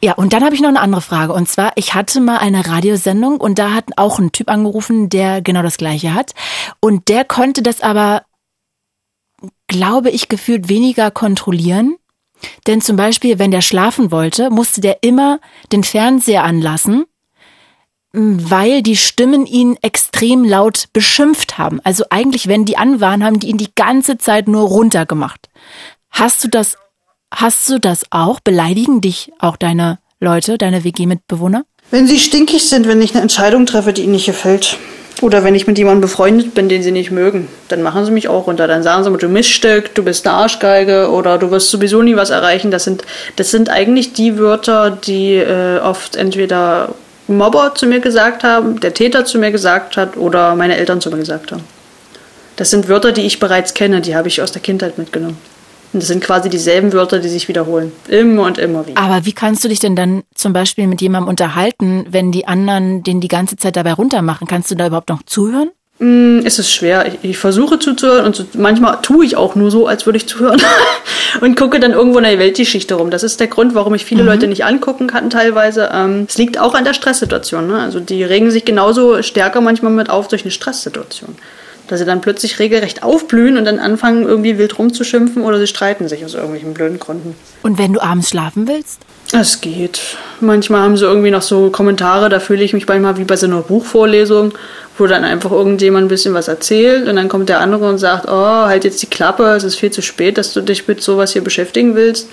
[0.00, 1.32] Ja, und dann habe ich noch eine andere Frage.
[1.32, 5.42] Und zwar, ich hatte mal eine Radiosendung und da hat auch ein Typ angerufen, der
[5.42, 6.34] genau das gleiche hat.
[6.80, 8.22] Und der konnte das aber,
[9.66, 11.96] glaube ich, gefühlt weniger kontrollieren.
[12.68, 15.40] Denn zum Beispiel, wenn der schlafen wollte, musste der immer
[15.72, 17.04] den Fernseher anlassen,
[18.12, 21.80] weil die Stimmen ihn extrem laut beschimpft haben.
[21.82, 25.48] Also eigentlich, wenn die an waren, haben die ihn die ganze Zeit nur runtergemacht.
[26.10, 26.76] Hast du das
[27.30, 28.40] Hast du das auch?
[28.40, 31.64] Beleidigen dich auch deine Leute, deine WG-Mitbewohner?
[31.90, 34.76] Wenn sie stinkig sind, wenn ich eine Entscheidung treffe, die ihnen nicht gefällt.
[35.20, 38.28] Oder wenn ich mit jemandem befreundet bin, den sie nicht mögen, dann machen sie mich
[38.28, 38.68] auch runter.
[38.68, 42.16] Dann sagen sie mir, du Miststück, du bist eine Arschgeige oder du wirst sowieso nie
[42.16, 42.70] was erreichen.
[42.70, 43.04] Das sind,
[43.36, 46.94] das sind eigentlich die Wörter, die äh, oft entweder
[47.26, 51.10] Mobber zu mir gesagt haben, der Täter zu mir gesagt hat oder meine Eltern zu
[51.10, 51.64] mir gesagt haben.
[52.56, 55.38] Das sind Wörter, die ich bereits kenne, die habe ich aus der Kindheit mitgenommen.
[55.92, 57.92] Und das sind quasi dieselben Wörter, die sich wiederholen.
[58.08, 59.00] Immer und immer wieder.
[59.00, 63.02] Aber wie kannst du dich denn dann zum Beispiel mit jemandem unterhalten, wenn die anderen
[63.02, 64.46] den die ganze Zeit dabei runtermachen?
[64.46, 65.70] Kannst du da überhaupt noch zuhören?
[65.98, 67.06] Mm, es ist schwer.
[67.06, 70.28] Ich, ich versuche zuzuhören und so, manchmal tue ich auch nur so, als würde ich
[70.28, 70.60] zuhören
[71.40, 73.10] und gucke dann irgendwo in der Weltgeschichte rum.
[73.10, 74.28] Das ist der Grund, warum ich viele mhm.
[74.28, 75.90] Leute nicht angucken kann teilweise.
[75.92, 77.66] Ähm, es liegt auch an der Stresssituation.
[77.66, 77.80] Ne?
[77.80, 81.34] Also die regen sich genauso stärker manchmal mit auf durch eine Stresssituation
[81.88, 86.08] dass sie dann plötzlich regelrecht aufblühen und dann anfangen, irgendwie wild rumzuschimpfen oder sie streiten
[86.08, 87.34] sich aus irgendwelchen blöden Gründen.
[87.62, 89.00] Und wenn du abends schlafen willst?
[89.32, 90.16] Es geht.
[90.40, 93.46] Manchmal haben sie irgendwie noch so Kommentare, da fühle ich mich manchmal wie bei so
[93.46, 94.52] einer Buchvorlesung,
[94.96, 98.26] wo dann einfach irgendjemand ein bisschen was erzählt und dann kommt der andere und sagt,
[98.28, 101.32] oh, halt jetzt die Klappe, es ist viel zu spät, dass du dich mit sowas
[101.32, 102.28] hier beschäftigen willst.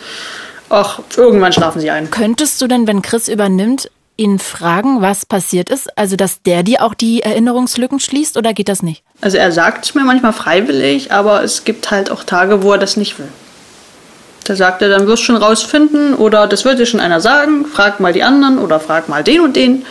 [0.69, 2.09] Ach, irgendwann schlafen sie ein.
[2.09, 5.95] Könntest du denn, wenn Chris übernimmt, ihn fragen, was passiert ist?
[5.97, 9.03] Also, dass der dir auch die Erinnerungslücken schließt oder geht das nicht?
[9.21, 12.77] Also, er sagt es mir manchmal freiwillig, aber es gibt halt auch Tage, wo er
[12.77, 13.29] das nicht will.
[14.45, 17.65] Da sagt er, dann wirst du schon rausfinden oder das wird dir schon einer sagen,
[17.65, 19.85] frag mal die anderen oder frag mal den und den.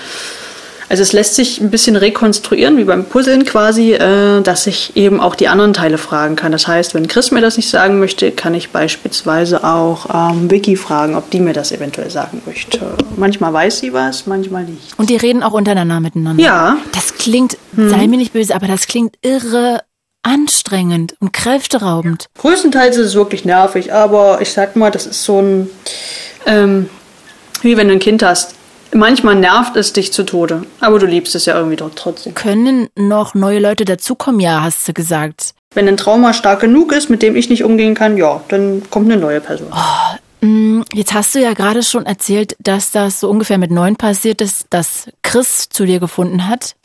[0.89, 5.21] Also es lässt sich ein bisschen rekonstruieren, wie beim Puzzeln quasi, äh, dass ich eben
[5.21, 6.53] auch die anderen Teile fragen kann.
[6.53, 10.77] Das heißt, wenn Chris mir das nicht sagen möchte, kann ich beispielsweise auch ähm, Vicky
[10.77, 12.81] fragen, ob die mir das eventuell sagen möchte.
[13.17, 14.99] Manchmal weiß sie was, manchmal nicht.
[14.99, 16.43] Und die reden auch untereinander miteinander.
[16.43, 16.77] Ja.
[16.93, 17.89] Das klingt, hm.
[17.89, 19.81] sei mir nicht böse, aber das klingt irre
[20.23, 22.27] anstrengend und kräfteraubend.
[22.39, 25.71] Größtenteils ist es wirklich nervig, aber ich sag mal, das ist so ein,
[26.47, 26.89] ähm,
[27.61, 28.55] wie wenn du ein Kind hast
[28.95, 32.35] manchmal nervt es dich zu Tode, aber du liebst es ja irgendwie doch trotzdem.
[32.35, 34.41] Können noch neue Leute dazukommen?
[34.41, 35.55] Ja, hast du gesagt.
[35.75, 39.11] Wenn ein Trauma stark genug ist, mit dem ich nicht umgehen kann, ja, dann kommt
[39.11, 39.69] eine neue Person.
[39.73, 43.97] Oh, mm, jetzt hast du ja gerade schon erzählt, dass das so ungefähr mit neun
[43.97, 46.77] passiert ist, dass Chris zu dir gefunden hat,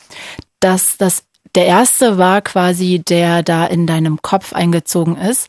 [0.60, 1.24] dass das
[1.56, 5.48] der erste war quasi, der da in deinem Kopf eingezogen ist.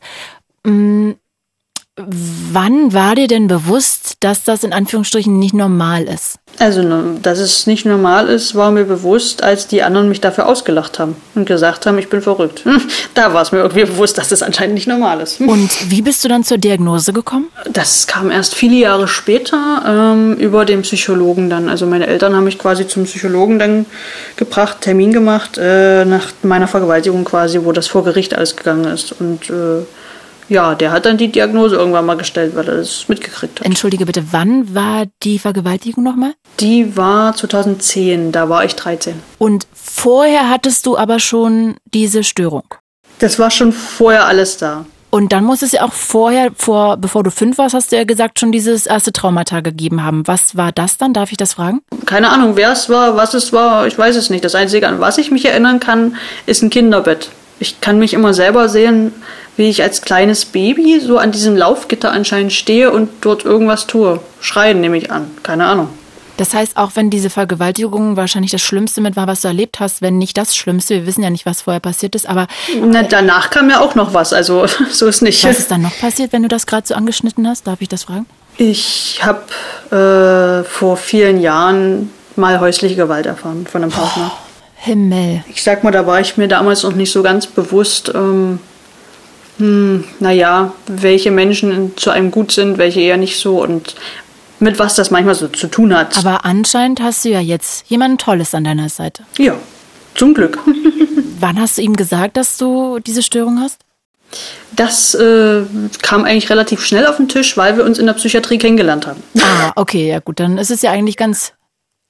[1.97, 6.37] Wann war dir denn bewusst, dass das in Anführungsstrichen nicht normal ist?
[6.57, 6.83] Also,
[7.21, 11.17] dass es nicht normal ist, war mir bewusst, als die anderen mich dafür ausgelacht haben
[11.35, 12.63] und gesagt haben, ich bin verrückt.
[13.13, 15.41] Da war es mir irgendwie bewusst, dass das anscheinend nicht normal ist.
[15.41, 17.47] Und wie bist du dann zur Diagnose gekommen?
[17.69, 21.67] Das kam erst viele Jahre später ähm, über den Psychologen dann.
[21.67, 23.85] Also meine Eltern haben mich quasi zum Psychologen dann
[24.37, 29.11] gebracht, Termin gemacht, äh, nach meiner Vergewaltigung quasi, wo das vor Gericht alles gegangen ist.
[29.19, 29.83] Und äh,
[30.51, 33.65] ja, der hat dann die Diagnose irgendwann mal gestellt, weil er das mitgekriegt hat.
[33.65, 36.33] Entschuldige bitte, wann war die Vergewaltigung nochmal?
[36.59, 39.15] Die war 2010, da war ich 13.
[39.37, 42.65] Und vorher hattest du aber schon diese Störung?
[43.19, 44.85] Das war schon vorher alles da.
[45.09, 48.03] Und dann muss es ja auch vorher, vor, bevor du fünf warst, hast du ja
[48.03, 50.27] gesagt, schon dieses erste Traumata gegeben haben.
[50.27, 51.13] Was war das dann?
[51.13, 51.81] Darf ich das fragen?
[52.05, 54.43] Keine Ahnung, wer es war, was es war, ich weiß es nicht.
[54.43, 57.29] Das Einzige, an was ich mich erinnern kann, ist ein Kinderbett.
[57.61, 59.13] Ich kann mich immer selber sehen,
[59.55, 64.19] wie ich als kleines Baby so an diesem Laufgitter anscheinend stehe und dort irgendwas tue.
[64.39, 65.29] Schreien nehme ich an.
[65.43, 65.89] Keine Ahnung.
[66.37, 70.01] Das heißt, auch wenn diese Vergewaltigung wahrscheinlich das Schlimmste mit war, was du erlebt hast,
[70.01, 72.47] wenn nicht das Schlimmste, wir wissen ja nicht, was vorher passiert ist, aber.
[72.83, 75.43] Na, danach kam ja auch noch was, also so ist nicht.
[75.43, 77.67] Was ist dann noch passiert, wenn du das gerade so angeschnitten hast?
[77.67, 78.25] Darf ich das fragen?
[78.57, 79.43] Ich habe
[79.95, 84.31] äh, vor vielen Jahren mal häusliche Gewalt erfahren von einem Partner.
[84.33, 84.50] Oh,
[84.83, 85.43] Himmel.
[85.47, 88.59] Ich sag mal, da war ich mir damals noch nicht so ganz bewusst, ähm,
[89.57, 93.95] hm, naja, welche Menschen zu einem gut sind, welche eher nicht so und
[94.59, 96.17] mit was das manchmal so zu tun hat.
[96.17, 99.23] Aber anscheinend hast du ja jetzt jemanden Tolles an deiner Seite.
[99.37, 99.55] Ja,
[100.15, 100.57] Zum Glück.
[101.39, 103.79] Wann hast du ihm gesagt, dass du diese Störung hast?
[104.75, 105.63] Das äh,
[106.01, 109.21] kam eigentlich relativ schnell auf den Tisch, weil wir uns in der Psychiatrie kennengelernt haben.
[109.39, 111.53] Ah, okay, ja gut, dann ist es ja eigentlich ganz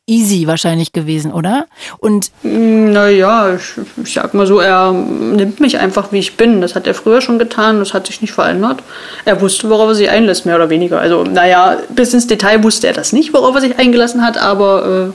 [0.07, 1.67] easy wahrscheinlich gewesen, oder?
[1.99, 6.61] Und naja, ich, ich sag mal so, er nimmt mich einfach, wie ich bin.
[6.61, 8.79] Das hat er früher schon getan, das hat sich nicht verändert.
[9.25, 10.99] Er wusste, worauf er sich einlässt, mehr oder weniger.
[10.99, 15.09] Also, naja, bis ins Detail wusste er das nicht, worauf er sich eingelassen hat, aber
[15.09, 15.13] äh,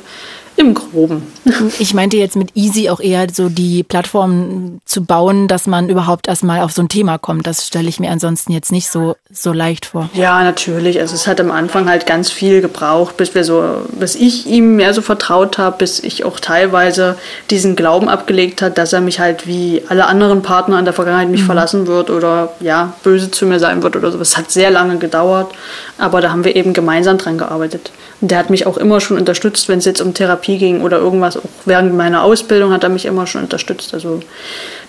[0.56, 1.22] im Groben.
[1.78, 6.28] Ich meinte jetzt mit Easy auch eher so die Plattform zu bauen, dass man überhaupt
[6.28, 7.46] erstmal auf so ein Thema kommt.
[7.46, 10.08] Das stelle ich mir ansonsten jetzt nicht so, so leicht vor.
[10.14, 11.00] Ja, natürlich.
[11.00, 14.76] Also es hat am Anfang halt ganz viel gebraucht, bis wir so, bis ich ihm
[14.76, 17.16] mehr so vertraut habe, bis ich auch teilweise
[17.50, 21.28] diesen Glauben abgelegt hat, dass er mich halt wie alle anderen Partner in der Vergangenheit
[21.28, 21.46] mich mhm.
[21.46, 24.20] verlassen wird oder ja, böse zu mir sein wird oder so.
[24.20, 25.52] Es hat sehr lange gedauert,
[25.98, 27.90] aber da haben wir eben gemeinsam dran gearbeitet.
[28.20, 30.98] Und der hat mich auch immer schon unterstützt, wenn es jetzt um Therapie ging oder
[30.98, 31.36] irgendwas.
[31.36, 33.92] Auch während meiner Ausbildung hat er mich immer schon unterstützt.
[33.94, 34.20] Also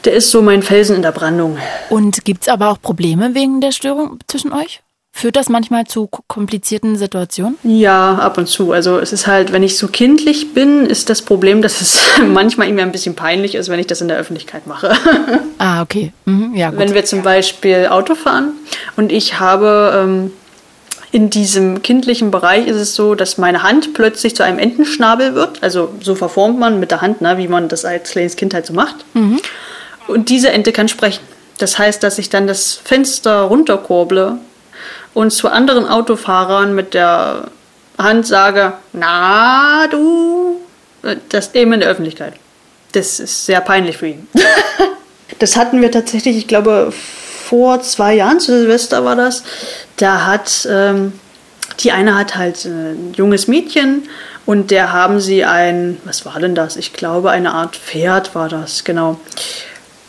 [0.05, 1.57] der ist so mein Felsen in der Brandung.
[1.89, 4.81] Und gibt es aber auch Probleme wegen der Störung zwischen euch?
[5.17, 7.57] Führt das manchmal zu komplizierten Situationen?
[7.63, 8.71] Ja, ab und zu.
[8.71, 12.67] Also es ist halt, wenn ich so kindlich bin, ist das Problem, dass es manchmal
[12.67, 14.93] irgendwie ein bisschen peinlich ist, wenn ich das in der Öffentlichkeit mache.
[15.59, 16.13] Ah, okay.
[16.25, 16.77] Mhm, ja, gut.
[16.77, 18.51] Wenn wir zum Beispiel Auto fahren
[18.95, 20.31] und ich habe ähm,
[21.17, 25.63] in diesem kindlichen Bereich ist es so, dass meine Hand plötzlich zu einem Entenschnabel wird.
[25.63, 28.67] Also so verformt man mit der Hand, ne, wie man das als kleines Kind halt
[28.67, 28.97] so macht.
[29.15, 29.39] Mhm.
[30.05, 31.23] Und diese Ente kann sprechen.
[31.57, 34.37] Das heißt, dass ich dann das Fenster runterkurble
[35.15, 37.49] und zu anderen Autofahrern mit der
[37.97, 40.61] Hand sage, na du,
[41.29, 42.33] das eben in der Öffentlichkeit.
[42.91, 44.27] Das ist sehr peinlich für ihn.
[45.39, 49.41] das hatten wir tatsächlich, ich glaube, vor zwei Jahren, zu Silvester war das,
[49.97, 51.13] da hat ähm,
[51.79, 54.03] die eine hat halt äh, ein junges Mädchen
[54.45, 56.77] und der haben sie ein, was war denn das?
[56.77, 59.19] Ich glaube, eine Art Pferd war das, genau.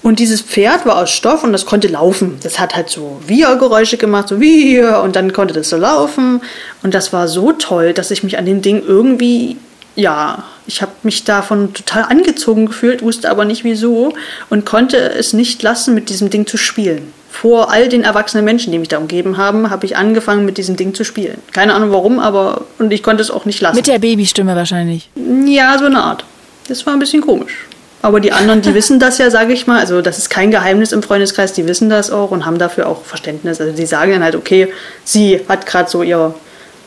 [0.01, 2.39] Und dieses Pferd war aus Stoff und das konnte laufen.
[2.43, 6.41] Das hat halt so Wir-Geräusche gemacht, so Wir, und dann konnte das so laufen.
[6.82, 9.57] Und das war so toll, dass ich mich an dem Ding irgendwie,
[9.97, 14.14] ja, ich habe mich davon total angezogen gefühlt, wusste aber nicht wieso
[14.49, 18.72] und konnte es nicht lassen, mit diesem Ding zu spielen vor all den erwachsenen Menschen,
[18.72, 21.39] die mich da umgeben haben, habe ich angefangen, mit diesem Ding zu spielen.
[21.53, 23.76] Keine Ahnung warum, aber und ich konnte es auch nicht lassen.
[23.76, 25.09] Mit der Babystimme wahrscheinlich.
[25.47, 26.24] Ja, so eine Art.
[26.66, 27.66] Das war ein bisschen komisch.
[28.03, 29.78] Aber die anderen, die wissen das ja, sage ich mal.
[29.78, 33.05] Also das ist kein Geheimnis im Freundeskreis, die wissen das auch und haben dafür auch
[33.05, 33.61] Verständnis.
[33.61, 34.72] Also die sagen dann halt, okay,
[35.05, 36.34] sie hat gerade so ihre,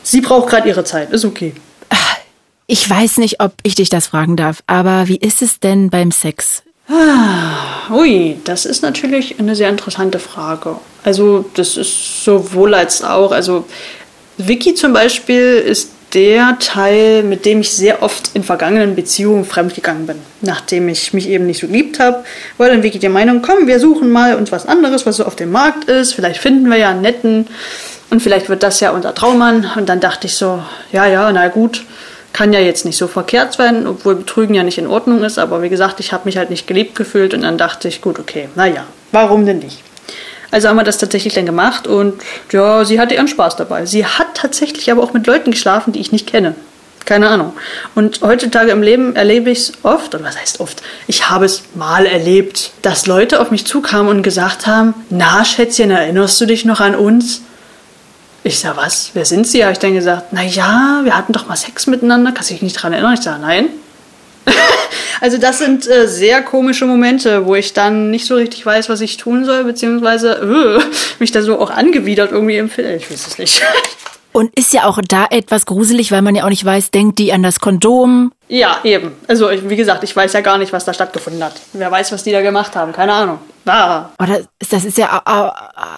[0.02, 1.54] sie braucht gerade ihre Zeit, ist okay.
[2.66, 6.10] Ich weiß nicht, ob ich dich das fragen darf, aber wie ist es denn beim
[6.10, 6.62] Sex?
[6.88, 10.76] Ah, ui, das ist natürlich eine sehr interessante Frage.
[11.04, 13.32] Also das ist sowohl als auch.
[13.32, 13.66] Also
[14.36, 20.06] Vicky zum Beispiel ist der Teil, mit dem ich sehr oft in vergangenen Beziehungen fremdgegangen
[20.06, 22.24] bin, nachdem ich mich eben nicht so geliebt habe,
[22.58, 25.36] war dann Vicky der Meinung, komm, wir suchen mal uns was anderes, was so auf
[25.36, 27.46] dem Markt ist, vielleicht finden wir ja einen netten
[28.10, 29.70] und vielleicht wird das ja unser Traummann.
[29.74, 30.62] Und dann dachte ich so,
[30.92, 31.82] ja, ja, na gut,
[32.32, 35.38] kann ja jetzt nicht so verkehrt sein, obwohl Betrügen ja nicht in Ordnung ist.
[35.38, 38.18] Aber wie gesagt, ich habe mich halt nicht geliebt gefühlt und dann dachte ich, gut,
[38.18, 39.78] okay, naja, warum denn nicht?
[40.50, 42.20] Also haben wir das tatsächlich dann gemacht und
[42.50, 43.86] ja, sie hatte ihren Spaß dabei.
[43.86, 46.54] Sie hat tatsächlich aber auch mit Leuten geschlafen, die ich nicht kenne.
[47.06, 47.54] Keine Ahnung.
[47.94, 50.82] Und heutzutage im Leben erlebe ich es oft, oder was heißt oft?
[51.06, 55.90] Ich habe es mal erlebt, dass Leute auf mich zukamen und gesagt haben, na Schätzchen,
[55.90, 57.42] erinnerst du dich noch an uns?
[58.44, 59.10] Ich sag, was?
[59.14, 59.62] Wer sind Sie?
[59.62, 62.32] Habe ich dann gesagt, na ja, wir hatten doch mal Sex miteinander.
[62.32, 63.14] Kannst du dich nicht dran erinnern?
[63.14, 63.68] Ich sage, nein.
[65.20, 69.00] also das sind äh, sehr komische Momente, wo ich dann nicht so richtig weiß, was
[69.00, 70.84] ich tun soll, beziehungsweise äh,
[71.20, 72.96] mich da so auch angewidert irgendwie empfinde.
[72.96, 73.62] Ich weiß es nicht.
[74.32, 77.32] Und ist ja auch da etwas gruselig, weil man ja auch nicht weiß, denkt die
[77.32, 78.32] an das Kondom?
[78.48, 79.12] Ja, eben.
[79.28, 81.60] Also, wie gesagt, ich weiß ja gar nicht, was da stattgefunden hat.
[81.74, 82.92] Wer weiß, was die da gemacht haben.
[82.92, 83.38] Keine Ahnung.
[83.66, 84.06] Ah.
[84.18, 85.22] Oder das ist ja,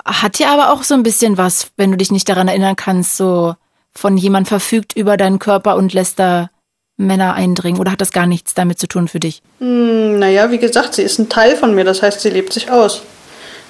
[0.05, 3.17] hat ja aber auch so ein bisschen was, wenn du dich nicht daran erinnern kannst,
[3.17, 3.55] so
[3.93, 6.51] von jemand verfügt über deinen Körper und lässt da
[6.97, 7.81] Männer eindringen.
[7.81, 9.43] Oder hat das gar nichts damit zu tun für dich?
[9.61, 11.85] Hm, naja, wie gesagt, sie ist ein Teil von mir.
[11.85, 13.03] Das heißt, sie lebt sich aus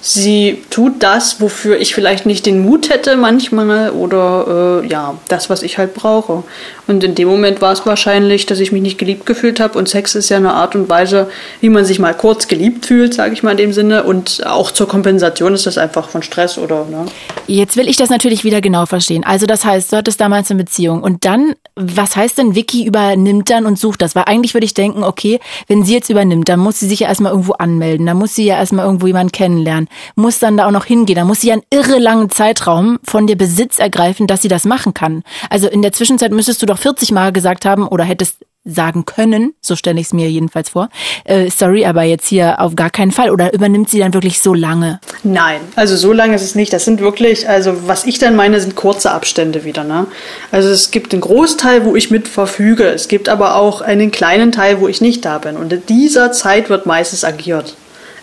[0.01, 5.49] sie tut das, wofür ich vielleicht nicht den Mut hätte manchmal oder äh, ja, das,
[5.49, 6.43] was ich halt brauche.
[6.87, 9.89] Und in dem Moment war es wahrscheinlich, dass ich mich nicht geliebt gefühlt habe und
[9.89, 11.27] Sex ist ja eine Art und Weise,
[11.59, 14.71] wie man sich mal kurz geliebt fühlt, sage ich mal in dem Sinne und auch
[14.71, 17.05] zur Kompensation ist das einfach von Stress oder ne?
[17.47, 19.23] Jetzt will ich das natürlich wieder genau verstehen.
[19.23, 23.49] Also das heißt, du hattest damals eine Beziehung und dann, was heißt denn, Vicky übernimmt
[23.49, 24.15] dann und sucht das?
[24.15, 27.07] Weil eigentlich würde ich denken, okay, wenn sie jetzt übernimmt, dann muss sie sich ja
[27.07, 30.71] erstmal irgendwo anmelden, dann muss sie ja erstmal irgendwo jemanden kennenlernen muss dann da auch
[30.71, 31.15] noch hingehen.
[31.15, 34.93] Da muss sie einen irre langen Zeitraum von dir Besitz ergreifen, dass sie das machen
[34.93, 35.23] kann.
[35.49, 39.53] Also in der Zwischenzeit müsstest du doch 40 Mal gesagt haben oder hättest sagen können,
[39.61, 40.89] so stelle ich es mir jedenfalls vor.
[41.23, 43.29] Äh, sorry, aber jetzt hier auf gar keinen Fall.
[43.29, 44.99] Oder übernimmt sie dann wirklich so lange?
[45.23, 46.73] Nein, also so lange ist es nicht.
[46.73, 49.83] Das sind wirklich, also was ich dann meine, sind kurze Abstände wieder.
[49.83, 50.07] Ne?
[50.51, 52.85] Also es gibt einen Großteil, wo ich mit verfüge.
[52.85, 55.57] Es gibt aber auch einen kleinen Teil, wo ich nicht da bin.
[55.57, 57.75] Und in dieser Zeit wird meistens agiert.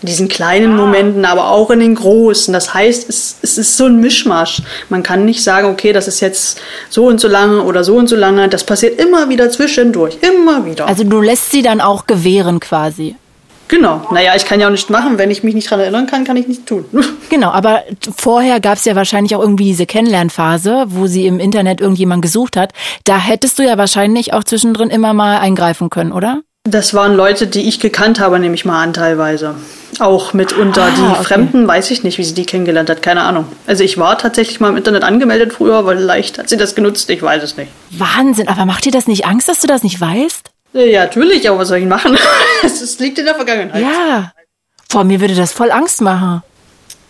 [0.03, 2.53] In diesen kleinen Momenten, aber auch in den großen.
[2.53, 4.61] Das heißt, es, es ist so ein Mischmasch.
[4.89, 8.09] Man kann nicht sagen, okay, das ist jetzt so und so lange oder so und
[8.09, 8.49] so lange.
[8.49, 10.89] Das passiert immer wieder zwischendurch, immer wieder.
[10.89, 13.15] Also du lässt sie dann auch gewähren quasi.
[13.69, 14.05] Genau.
[14.11, 15.17] Naja, ich kann ja auch nicht machen.
[15.17, 16.85] Wenn ich mich nicht daran erinnern kann, kann ich nichts tun.
[17.29, 17.81] Genau, aber
[18.15, 22.57] vorher gab es ja wahrscheinlich auch irgendwie diese Kennenlernphase, wo sie im Internet irgendjemand gesucht
[22.57, 22.73] hat.
[23.05, 26.41] Da hättest du ja wahrscheinlich auch zwischendrin immer mal eingreifen können, oder?
[26.65, 29.55] Das waren Leute, die ich gekannt habe, nehme ich mal an, teilweise.
[29.99, 30.83] Auch mitunter.
[30.83, 31.23] Ah, die okay.
[31.25, 33.01] Fremden weiß ich nicht, wie sie die kennengelernt hat.
[33.01, 33.47] Keine Ahnung.
[33.67, 37.09] Also ich war tatsächlich mal im Internet angemeldet früher, weil vielleicht hat sie das genutzt.
[37.09, 37.69] Ich weiß es nicht.
[37.91, 38.47] Wahnsinn.
[38.47, 40.51] Aber macht dir das nicht Angst, dass du das nicht weißt?
[40.71, 41.49] Ja, natürlich.
[41.49, 42.17] Aber was soll ich machen?
[42.63, 43.81] es liegt in der Vergangenheit.
[43.81, 44.31] Ja.
[44.89, 46.43] Vor mir würde das voll Angst machen.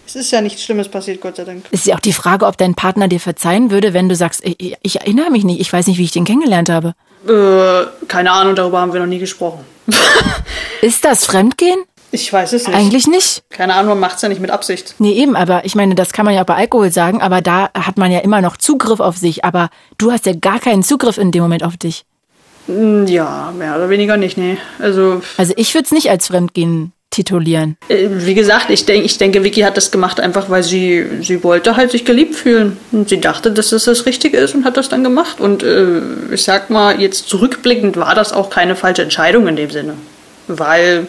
[0.08, 1.66] Es ist ja nichts Schlimmes passiert, Gott sei Dank.
[1.70, 4.76] ist ja auch die Frage, ob dein Partner dir verzeihen würde, wenn du sagst, ich,
[4.82, 6.96] ich erinnere mich nicht, ich weiß nicht, wie ich den kennengelernt habe.
[7.28, 9.66] Äh, keine Ahnung, darüber haben wir noch nie gesprochen.
[10.82, 11.84] ist das Fremdgehen?
[12.12, 12.78] Ich weiß es nicht.
[12.78, 13.44] Eigentlich nicht.
[13.50, 14.96] Keine Ahnung, man macht es ja nicht mit Absicht.
[15.00, 17.70] Nee, eben, aber ich meine, das kann man ja auch bei Alkohol sagen, aber da
[17.74, 21.18] hat man ja immer noch Zugriff auf sich, aber du hast ja gar keinen Zugriff
[21.18, 22.06] in dem Moment auf dich.
[22.68, 24.58] Ja, mehr oder weniger nicht, nee.
[24.80, 27.78] Also, also ich würde es nicht als Fremdgehen titulieren.
[27.88, 31.44] Äh, wie gesagt, ich, denk, ich denke, Vicky hat das gemacht einfach, weil sie, sie
[31.44, 32.78] wollte halt sich geliebt fühlen.
[32.92, 35.40] Und sie dachte, dass das das Richtige ist und hat das dann gemacht.
[35.40, 36.02] Und äh,
[36.32, 39.94] ich sag mal, jetzt zurückblickend war das auch keine falsche Entscheidung in dem Sinne.
[40.48, 41.08] Weil,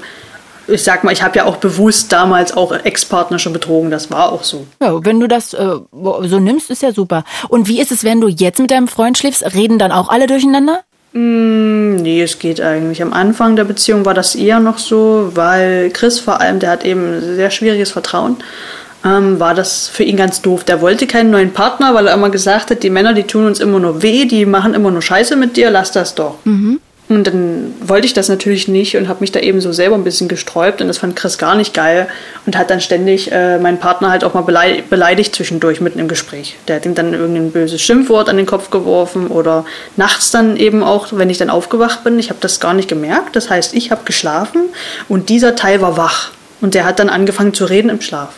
[0.68, 3.90] ich sag mal, ich habe ja auch bewusst damals auch Ex-Partner schon betrogen.
[3.90, 4.66] Das war auch so.
[4.80, 7.24] Ja, wenn du das äh, so nimmst, ist ja super.
[7.48, 9.42] Und wie ist es, wenn du jetzt mit deinem Freund schläfst?
[9.54, 10.84] Reden dann auch alle durcheinander?
[11.14, 13.00] Mm, nee, es geht eigentlich.
[13.00, 16.84] Am Anfang der Beziehung war das eher noch so, weil Chris vor allem, der hat
[16.84, 18.36] eben sehr schwieriges Vertrauen,
[19.04, 20.64] ähm, war das für ihn ganz doof.
[20.64, 23.60] Der wollte keinen neuen Partner, weil er immer gesagt hat, die Männer, die tun uns
[23.60, 26.38] immer nur weh, die machen immer nur Scheiße mit dir, lass das doch.
[26.44, 26.80] Mhm.
[27.06, 30.04] Und dann wollte ich das natürlich nicht und habe mich da eben so selber ein
[30.04, 32.08] bisschen gesträubt und das fand Chris gar nicht geil
[32.46, 36.56] und hat dann ständig äh, meinen Partner halt auch mal beleidigt zwischendurch mitten im Gespräch.
[36.66, 40.82] Der hat ihm dann irgendein böses Schimpfwort an den Kopf geworfen oder nachts dann eben
[40.82, 43.36] auch, wenn ich dann aufgewacht bin, ich habe das gar nicht gemerkt.
[43.36, 44.62] Das heißt, ich habe geschlafen
[45.06, 46.30] und dieser Teil war wach
[46.62, 48.30] und der hat dann angefangen zu reden im Schlaf.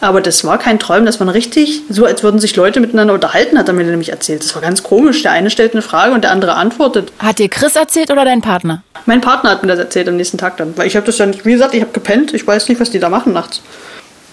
[0.00, 3.58] Aber das war kein Träumen, das war richtig, so als würden sich Leute miteinander unterhalten,
[3.58, 4.44] hat er mir nämlich erzählt.
[4.44, 5.22] Das war ganz komisch.
[5.22, 7.12] Der eine stellt eine Frage und der andere antwortet.
[7.18, 8.82] Hat dir Chris erzählt oder dein Partner?
[9.06, 10.76] Mein Partner hat mir das erzählt am nächsten Tag dann.
[10.76, 12.34] Weil ich habe das dann, wie gesagt, ich habe gepennt.
[12.34, 13.62] Ich weiß nicht, was die da machen nachts.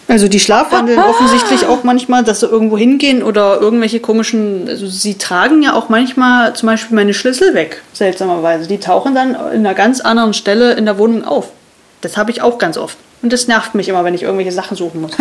[0.07, 5.18] Also die schlafwandeln offensichtlich auch manchmal, dass sie irgendwo hingehen oder irgendwelche komischen, also sie
[5.18, 8.68] tragen ja auch manchmal zum Beispiel meine Schlüssel weg, seltsamerweise.
[8.68, 11.51] Die tauchen dann in einer ganz anderen Stelle in der Wohnung auf.
[12.01, 12.97] Das habe ich auch ganz oft.
[13.24, 15.13] Und das nervt mich immer, wenn ich irgendwelche Sachen suchen muss.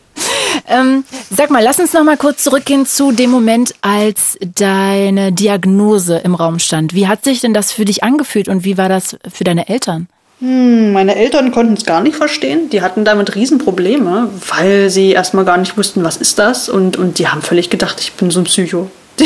[0.68, 6.18] ähm, sag mal, lass uns noch mal kurz zurückgehen zu dem Moment, als deine Diagnose
[6.18, 6.92] im Raum stand.
[6.92, 10.08] Wie hat sich denn das für dich angefühlt und wie war das für deine Eltern?
[10.40, 12.68] Hm, meine Eltern konnten es gar nicht verstehen.
[12.68, 16.68] Die hatten damit Riesenprobleme, weil sie erstmal gar nicht wussten, was ist das.
[16.68, 18.90] Und, und die haben völlig gedacht, ich bin so ein Psycho.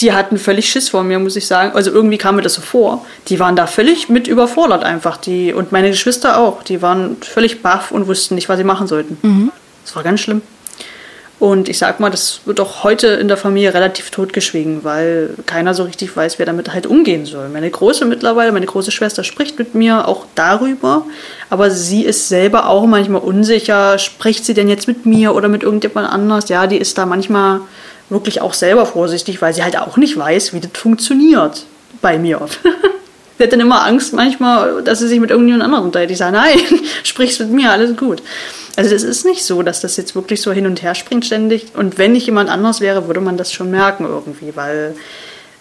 [0.00, 1.72] die hatten völlig Schiss vor mir, muss ich sagen.
[1.74, 3.04] Also irgendwie kam mir das so vor.
[3.28, 5.16] Die waren da völlig mit überfordert einfach.
[5.16, 6.62] Die, und meine Geschwister auch.
[6.62, 9.18] Die waren völlig baff und wussten nicht, was sie machen sollten.
[9.22, 9.52] Mhm.
[9.84, 10.42] Das war ganz schlimm.
[11.42, 15.74] Und ich sag mal, das wird auch heute in der Familie relativ totgeschwiegen, weil keiner
[15.74, 17.48] so richtig weiß, wer damit halt umgehen soll.
[17.48, 21.04] Meine große mittlerweile, meine große Schwester spricht mit mir auch darüber,
[21.50, 23.98] aber sie ist selber auch manchmal unsicher.
[23.98, 26.48] Spricht sie denn jetzt mit mir oder mit irgendjemand anders?
[26.48, 27.62] Ja, die ist da manchmal
[28.12, 31.64] wirklich auch selber vorsichtig, weil sie halt auch nicht weiß, wie das funktioniert
[32.00, 32.40] bei mir.
[33.38, 36.10] sie hat dann immer Angst manchmal, dass sie sich mit irgendjemand anderem unterhält.
[36.10, 36.58] Ich sage, nein,
[37.02, 38.22] sprichst mit mir, alles gut.
[38.76, 41.66] Also es ist nicht so, dass das jetzt wirklich so hin und her springt ständig.
[41.74, 44.94] Und wenn ich jemand anders wäre, würde man das schon merken irgendwie, weil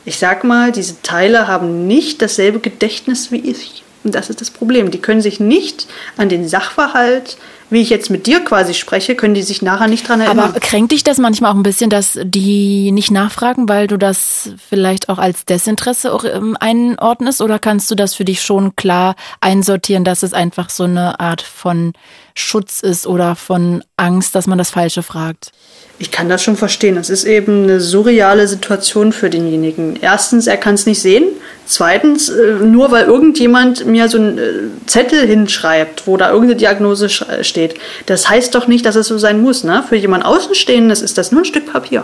[0.06, 3.84] ich sag mal, diese Teile haben nicht dasselbe Gedächtnis wie ich.
[4.04, 4.92] Und das ist das Problem.
[4.92, 5.88] Die können sich nicht
[6.18, 7.38] an den Sachverhalt
[7.72, 10.50] wie ich jetzt mit dir quasi spreche, können die sich nachher nicht dran erinnern.
[10.50, 14.52] Aber kränkt dich das manchmal auch ein bisschen, dass die nicht nachfragen, weil du das
[14.70, 17.42] vielleicht auch als Desinteresse auch ähm, einordnest?
[17.42, 21.42] Oder kannst du das für dich schon klar einsortieren, dass es einfach so eine Art
[21.42, 21.94] von
[22.36, 25.52] Schutz ist oder von Angst, dass man das Falsche fragt?
[26.00, 26.98] Ich kann das schon verstehen.
[26.98, 30.00] Es ist eben eine surreale Situation für denjenigen.
[30.02, 31.26] Erstens, er kann es nicht sehen.
[31.66, 34.52] Zweitens, äh, nur weil irgendjemand mir so einen äh,
[34.88, 37.76] Zettel hinschreibt, wo da irgendeine Diagnose steht,
[38.08, 39.64] das heißt doch nicht, dass es so sein muss.
[39.64, 39.84] Ne?
[39.88, 42.04] Für jemand Außenstehendes ist das nur ein Stück Papier,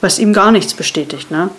[0.00, 1.30] was ihm gar nichts bestätigt.
[1.30, 1.50] Ne?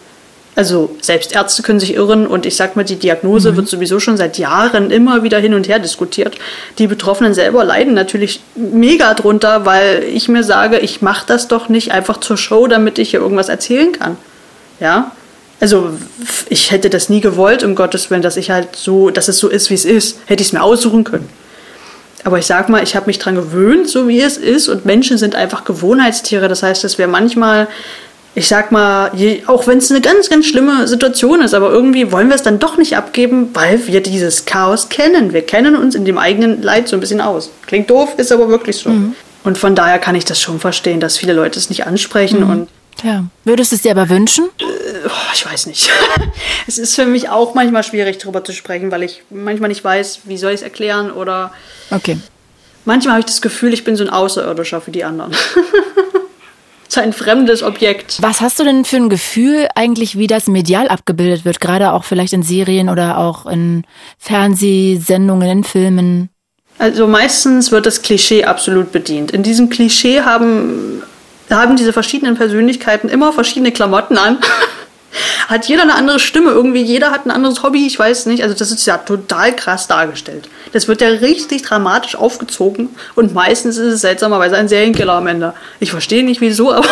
[0.56, 3.58] Also selbst Ärzte können sich irren und ich sag mal, die Diagnose mhm.
[3.58, 6.36] wird sowieso schon seit Jahren immer wieder hin und her diskutiert.
[6.78, 11.68] Die Betroffenen selber leiden natürlich mega drunter, weil ich mir sage, ich mache das doch
[11.68, 14.18] nicht einfach zur Show, damit ich hier irgendwas erzählen kann.
[14.80, 15.12] Ja,
[15.60, 15.92] also
[16.50, 19.50] ich hätte das nie gewollt, um Gottes Willen, dass ich halt so, dass es so
[19.50, 20.20] ist, wie es ist.
[20.26, 21.30] Hätte ich es mir aussuchen können.
[22.24, 24.68] Aber ich sag mal, ich habe mich daran gewöhnt, so wie es ist.
[24.68, 26.48] Und Menschen sind einfach Gewohnheitstiere.
[26.48, 27.68] Das heißt, dass wir manchmal,
[28.36, 32.12] ich sag mal, je, auch wenn es eine ganz, ganz schlimme Situation ist, aber irgendwie
[32.12, 35.32] wollen wir es dann doch nicht abgeben, weil wir dieses Chaos kennen.
[35.32, 37.50] Wir kennen uns in dem eigenen Leid so ein bisschen aus.
[37.66, 38.90] Klingt doof, ist aber wirklich so.
[38.90, 39.16] Mhm.
[39.46, 42.50] Und von daher kann ich das schon verstehen, dass viele Leute es nicht ansprechen mhm.
[42.50, 42.68] und
[43.04, 43.26] ja.
[43.44, 44.46] Würdest du es dir aber wünschen?
[44.60, 44.64] Äh,
[45.34, 45.90] ich weiß nicht.
[46.68, 50.22] es ist für mich auch manchmal schwierig, darüber zu sprechen, weil ich manchmal nicht weiß,
[50.24, 51.52] wie soll ich es erklären oder.
[51.92, 52.18] Okay.
[52.86, 55.36] Manchmal habe ich das Gefühl, ich bin so ein Außerirdischer für die anderen.
[57.02, 58.18] ein fremdes Objekt.
[58.22, 61.60] Was hast du denn für ein Gefühl eigentlich, wie das medial abgebildet wird?
[61.60, 63.84] Gerade auch vielleicht in Serien oder auch in
[64.18, 66.30] Fernsehsendungen, in Filmen?
[66.78, 69.32] Also meistens wird das Klischee absolut bedient.
[69.32, 71.02] In diesem Klischee haben
[71.50, 74.40] haben diese verschiedenen Persönlichkeiten immer verschiedene Klamotten an.
[75.48, 78.44] hat jeder eine andere Stimme, irgendwie jeder hat ein anderes Hobby, ich weiß nicht.
[78.44, 80.50] Also das ist ja total krass dargestellt.
[80.74, 85.54] Das wird ja richtig dramatisch aufgezogen und meistens ist es seltsamerweise ein Serienkiller am Ende.
[85.80, 86.88] Ich verstehe nicht wieso, aber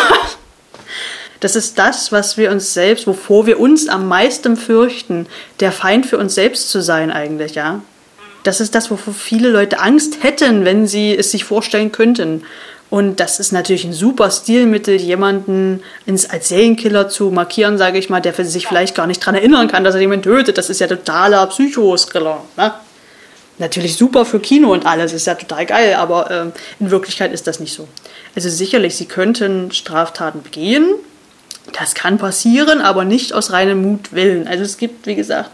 [1.40, 5.26] das ist das, was wir uns selbst, wovor wir uns am meisten fürchten,
[5.60, 7.80] der Feind für uns selbst zu sein eigentlich, ja.
[8.44, 12.44] Das ist das, wovor viele Leute Angst hätten, wenn sie es sich vorstellen könnten.
[12.90, 18.08] Und das ist natürlich ein super Stilmittel, jemanden ins, als Serienkiller zu markieren, sage ich
[18.08, 20.58] mal, der sich vielleicht gar nicht daran erinnern kann, dass er jemanden tötet.
[20.58, 22.44] Das ist ja totaler Psychoskriller.
[22.56, 22.74] Ne?
[23.58, 26.46] Natürlich super für Kino und alles, ist ja total geil, aber äh,
[26.80, 27.88] in Wirklichkeit ist das nicht so.
[28.34, 30.86] Also sicherlich, sie könnten Straftaten begehen,
[31.72, 34.48] das kann passieren, aber nicht aus reinem Mutwillen.
[34.48, 35.50] Also es gibt, wie gesagt,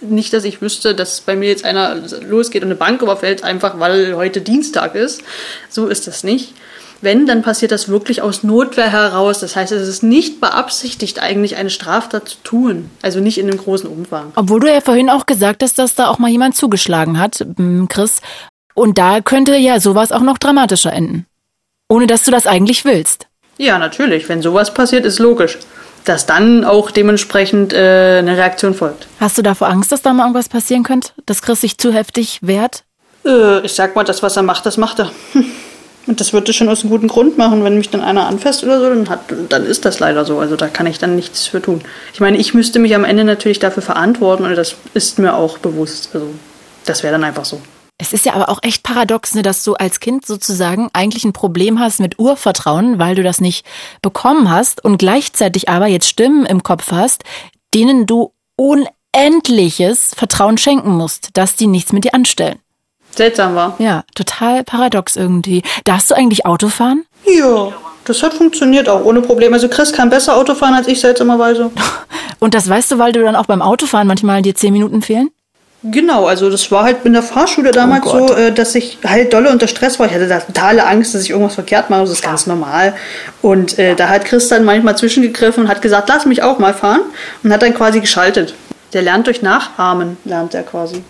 [0.00, 3.80] nicht, dass ich wüsste, dass bei mir jetzt einer losgeht und eine Bank überfällt, einfach
[3.80, 5.22] weil heute Dienstag ist.
[5.68, 6.54] So ist das nicht.
[7.00, 9.38] Wenn, dann passiert das wirklich aus Notwehr heraus.
[9.38, 12.90] Das heißt, es ist nicht beabsichtigt, eigentlich eine Straftat zu tun.
[13.02, 14.32] Also nicht in einem großen Umfang.
[14.34, 17.46] Obwohl du ja vorhin auch gesagt hast, dass da auch mal jemand zugeschlagen hat,
[17.88, 18.20] Chris.
[18.74, 21.26] Und da könnte ja sowas auch noch dramatischer enden.
[21.88, 23.26] Ohne dass du das eigentlich willst.
[23.56, 24.28] Ja, natürlich.
[24.28, 25.58] Wenn sowas passiert, ist logisch
[26.08, 29.06] dass dann auch dementsprechend äh, eine Reaktion folgt.
[29.20, 31.10] Hast du davor Angst, dass da mal irgendwas passieren könnte?
[31.26, 32.84] Dass Chris sich zu heftig wehrt?
[33.26, 35.10] Äh, ich sag mal, das, was er macht, das macht er.
[36.08, 37.62] Und das wird er schon aus einem guten Grund machen.
[37.62, 40.38] Wenn mich dann einer anfasst oder so, dann, hat, dann ist das leider so.
[40.38, 41.82] Also da kann ich dann nichts für tun.
[42.14, 45.58] Ich meine, ich müsste mich am Ende natürlich dafür verantworten und das ist mir auch
[45.58, 46.10] bewusst.
[46.14, 46.28] Also
[46.86, 47.60] das wäre dann einfach so.
[47.98, 51.32] Es ist ja aber auch echt paradox, ne, dass du als Kind sozusagen eigentlich ein
[51.32, 53.66] Problem hast mit Urvertrauen, weil du das nicht
[54.02, 57.24] bekommen hast und gleichzeitig aber jetzt Stimmen im Kopf hast,
[57.74, 62.60] denen du unendliches Vertrauen schenken musst, dass die nichts mit dir anstellen.
[63.18, 63.74] Seltsam war.
[63.78, 65.62] Ja, total paradox irgendwie.
[65.84, 67.04] Darfst du eigentlich Auto fahren?
[67.26, 67.72] Ja,
[68.04, 69.54] das hat funktioniert auch ohne Probleme.
[69.54, 71.70] Also Chris kann besser Auto fahren als ich seltsamerweise.
[72.38, 75.30] Und das weißt du, weil du dann auch beim Autofahren manchmal dir zehn Minuten fehlen?
[75.82, 79.32] Genau, also das war halt in der Fahrschule damals oh so, äh, dass ich halt
[79.32, 80.06] dolle unter Stress war.
[80.06, 82.00] Ich hatte da totale Angst, dass ich irgendwas verkehrt mache.
[82.02, 82.94] Das ist ganz normal.
[83.42, 86.74] Und äh, da hat Chris dann manchmal zwischengegriffen und hat gesagt, lass mich auch mal
[86.74, 87.00] fahren.
[87.42, 88.54] Und hat dann quasi geschaltet.
[88.92, 91.02] Der lernt durch Nachahmen, lernt er quasi.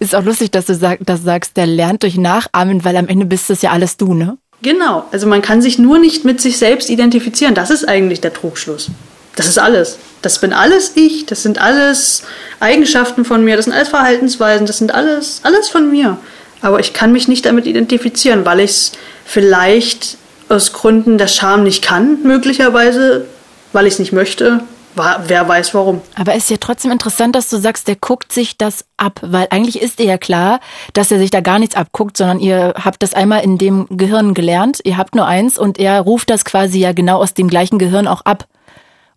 [0.00, 3.26] Ist auch lustig, dass du sag, das sagst, der lernt durch Nachahmen, weil am Ende
[3.26, 4.36] bist das ja alles du, ne?
[4.62, 7.54] Genau, also man kann sich nur nicht mit sich selbst identifizieren.
[7.54, 8.90] Das ist eigentlich der Trugschluss.
[9.36, 9.98] Das ist alles.
[10.22, 12.24] Das bin alles ich, das sind alles
[12.58, 16.18] Eigenschaften von mir, das sind alles Verhaltensweisen, das sind alles, alles von mir.
[16.60, 18.92] Aber ich kann mich nicht damit identifizieren, weil ich es
[19.24, 20.18] vielleicht
[20.50, 23.24] aus Gründen der Scham nicht kann, möglicherweise,
[23.72, 24.60] weil ich es nicht möchte.
[24.94, 26.02] Wer weiß warum.
[26.16, 29.46] Aber es ist ja trotzdem interessant, dass du sagst, der guckt sich das ab, weil
[29.50, 30.60] eigentlich ist dir ja klar,
[30.92, 34.34] dass er sich da gar nichts abguckt, sondern ihr habt das einmal in dem Gehirn
[34.34, 37.78] gelernt, ihr habt nur eins und er ruft das quasi ja genau aus dem gleichen
[37.78, 38.46] Gehirn auch ab.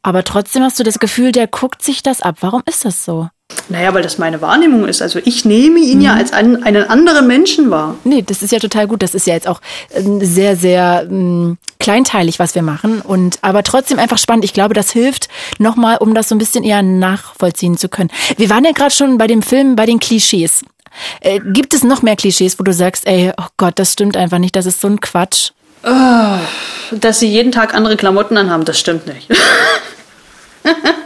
[0.03, 2.37] Aber trotzdem hast du das Gefühl, der guckt sich das ab.
[2.41, 3.29] Warum ist das so?
[3.69, 5.01] Naja, weil das meine Wahrnehmung ist.
[5.01, 6.05] Also ich nehme ihn mhm.
[6.05, 7.95] ja als einen, einen, anderen Menschen wahr.
[8.03, 9.01] Nee, das ist ja total gut.
[9.01, 9.61] Das ist ja jetzt auch
[9.93, 13.01] ähm, sehr, sehr ähm, kleinteilig, was wir machen.
[13.01, 14.45] Und aber trotzdem einfach spannend.
[14.45, 15.29] Ich glaube, das hilft
[15.59, 18.09] nochmal, um das so ein bisschen eher nachvollziehen zu können.
[18.37, 20.63] Wir waren ja gerade schon bei dem Film, bei den Klischees.
[21.21, 24.39] Äh, gibt es noch mehr Klischees, wo du sagst, ey, oh Gott, das stimmt einfach
[24.39, 25.51] nicht, das ist so ein Quatsch?
[25.83, 26.37] Oh,
[26.91, 29.27] dass sie jeden Tag andere Klamotten anhaben, das stimmt nicht.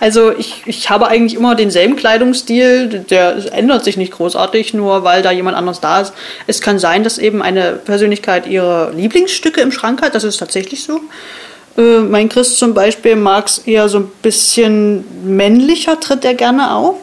[0.00, 5.22] also ich, ich habe eigentlich immer denselben Kleidungsstil, der ändert sich nicht großartig, nur weil
[5.22, 6.12] da jemand anders da ist.
[6.46, 10.84] Es kann sein, dass eben eine Persönlichkeit ihre Lieblingsstücke im Schrank hat, das ist tatsächlich
[10.84, 11.00] so.
[11.76, 16.74] Äh, mein Chris zum Beispiel mag es eher so ein bisschen männlicher, tritt er gerne
[16.74, 16.96] auf.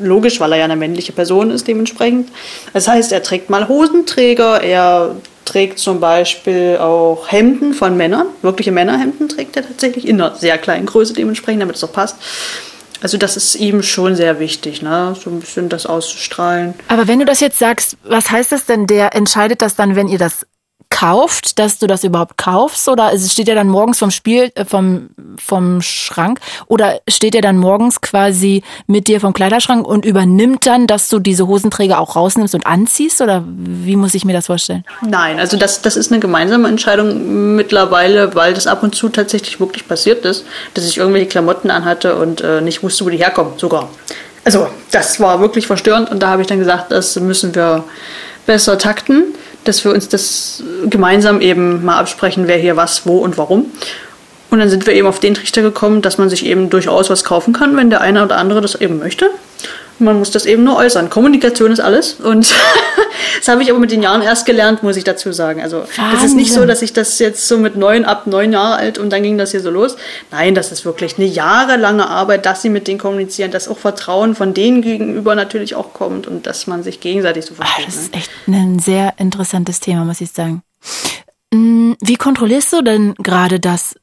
[0.00, 2.30] Logisch, weil er ja eine männliche Person ist dementsprechend.
[2.72, 8.26] Das heißt, er trägt mal Hosenträger, er trägt zum Beispiel auch Hemden von Männern.
[8.42, 12.16] Wirkliche Männerhemden trägt er tatsächlich in einer sehr kleinen Größe dementsprechend, damit es auch passt.
[13.02, 15.14] Also das ist ihm schon sehr wichtig, ne?
[15.22, 16.72] so ein bisschen das auszustrahlen.
[16.88, 18.86] Aber wenn du das jetzt sagst, was heißt das denn?
[18.86, 20.46] Der entscheidet das dann, wenn ihr das
[20.94, 22.88] kauft, dass du das überhaupt kaufst?
[22.88, 25.10] Oder steht er dann morgens vom Spiel, äh, vom,
[25.44, 26.38] vom Schrank?
[26.68, 31.18] Oder steht er dann morgens quasi mit dir vom Kleiderschrank und übernimmt dann, dass du
[31.18, 33.20] diese Hosenträger auch rausnimmst und anziehst?
[33.20, 34.84] Oder wie muss ich mir das vorstellen?
[35.02, 39.58] Nein, also das, das ist eine gemeinsame Entscheidung mittlerweile, weil das ab und zu tatsächlich
[39.58, 43.54] wirklich passiert ist, dass ich irgendwelche Klamotten anhatte und äh, nicht wusste, wo die herkommen,
[43.56, 43.90] sogar.
[44.44, 47.82] Also das war wirklich verstörend und da habe ich dann gesagt, das müssen wir
[48.46, 49.34] besser takten
[49.64, 53.66] dass wir uns das gemeinsam eben mal absprechen, wer hier was, wo und warum.
[54.50, 57.24] Und dann sind wir eben auf den Trichter gekommen, dass man sich eben durchaus was
[57.24, 59.30] kaufen kann, wenn der eine oder andere das eben möchte.
[59.98, 61.08] Man muss das eben nur äußern.
[61.08, 62.14] Kommunikation ist alles.
[62.14, 62.52] Und
[63.38, 65.62] das habe ich aber mit den Jahren erst gelernt, muss ich dazu sagen.
[65.62, 66.12] Also Wahnsinn.
[66.12, 68.98] das ist nicht so, dass ich das jetzt so mit neun, ab neun Jahre alt
[68.98, 69.96] und dann ging das hier so los.
[70.30, 74.34] Nein, das ist wirklich eine jahrelange Arbeit, dass sie mit denen kommunizieren, dass auch Vertrauen
[74.34, 77.86] von denen gegenüber natürlich auch kommt und dass man sich gegenseitig so versteht.
[77.86, 78.18] Ach, das ist ne?
[78.18, 80.62] echt ein sehr interessantes Thema, muss ich sagen.
[81.52, 83.94] Hm, wie kontrollierst du denn gerade, dass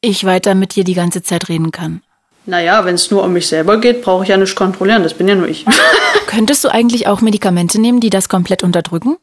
[0.00, 2.02] ich weiter mit dir die ganze Zeit reden kann?
[2.46, 5.02] Naja, wenn es nur um mich selber geht, brauche ich ja nicht kontrollieren.
[5.02, 5.64] Das bin ja nur ich.
[6.26, 9.16] Könntest du eigentlich auch Medikamente nehmen, die das komplett unterdrücken?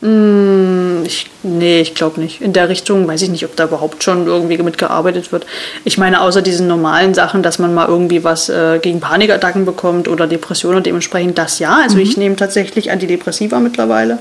[0.00, 2.40] Mm, ich, nee, ich glaube nicht.
[2.40, 5.44] In der Richtung weiß ich nicht, ob da überhaupt schon irgendwie mitgearbeitet wird.
[5.84, 10.08] Ich meine, außer diesen normalen Sachen, dass man mal irgendwie was äh, gegen Panikattacken bekommt
[10.08, 11.80] oder Depressionen und dementsprechend das ja.
[11.82, 12.02] Also mhm.
[12.02, 14.18] ich nehme tatsächlich Antidepressiva mittlerweile,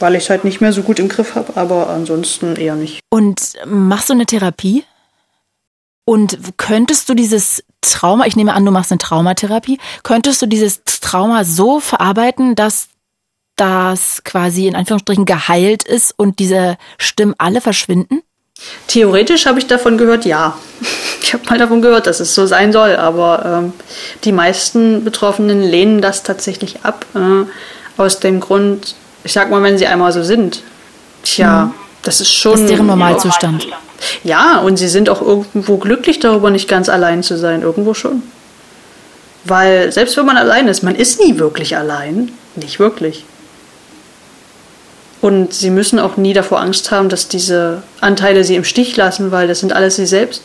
[0.00, 3.00] weil ich es halt nicht mehr so gut im Griff habe, aber ansonsten eher nicht.
[3.10, 4.84] Und machst du eine Therapie?
[6.08, 10.80] Und könntest du dieses Trauma, ich nehme an, du machst eine Traumatherapie, könntest du dieses
[11.02, 12.88] Trauma so verarbeiten, dass
[13.56, 18.22] das quasi in Anführungsstrichen geheilt ist und diese Stimmen alle verschwinden?
[18.86, 20.56] Theoretisch habe ich davon gehört, ja.
[21.20, 23.72] Ich habe mal davon gehört, dass es so sein soll, aber ähm,
[24.24, 27.04] die meisten Betroffenen lehnen das tatsächlich ab.
[27.14, 28.94] Äh, aus dem Grund,
[29.24, 30.62] ich sag mal, wenn sie einmal so sind,
[31.22, 31.74] tja, mhm.
[32.02, 32.52] das ist schon.
[32.52, 33.64] Das ist deren Normalzustand.
[33.64, 33.87] Normal
[34.24, 37.62] ja, und sie sind auch irgendwo glücklich darüber, nicht ganz allein zu sein.
[37.62, 38.22] Irgendwo schon.
[39.44, 42.32] Weil selbst wenn man allein ist, man ist nie wirklich allein.
[42.56, 43.24] Nicht wirklich.
[45.20, 49.32] Und sie müssen auch nie davor Angst haben, dass diese Anteile sie im Stich lassen,
[49.32, 50.42] weil das sind alles sie selbst.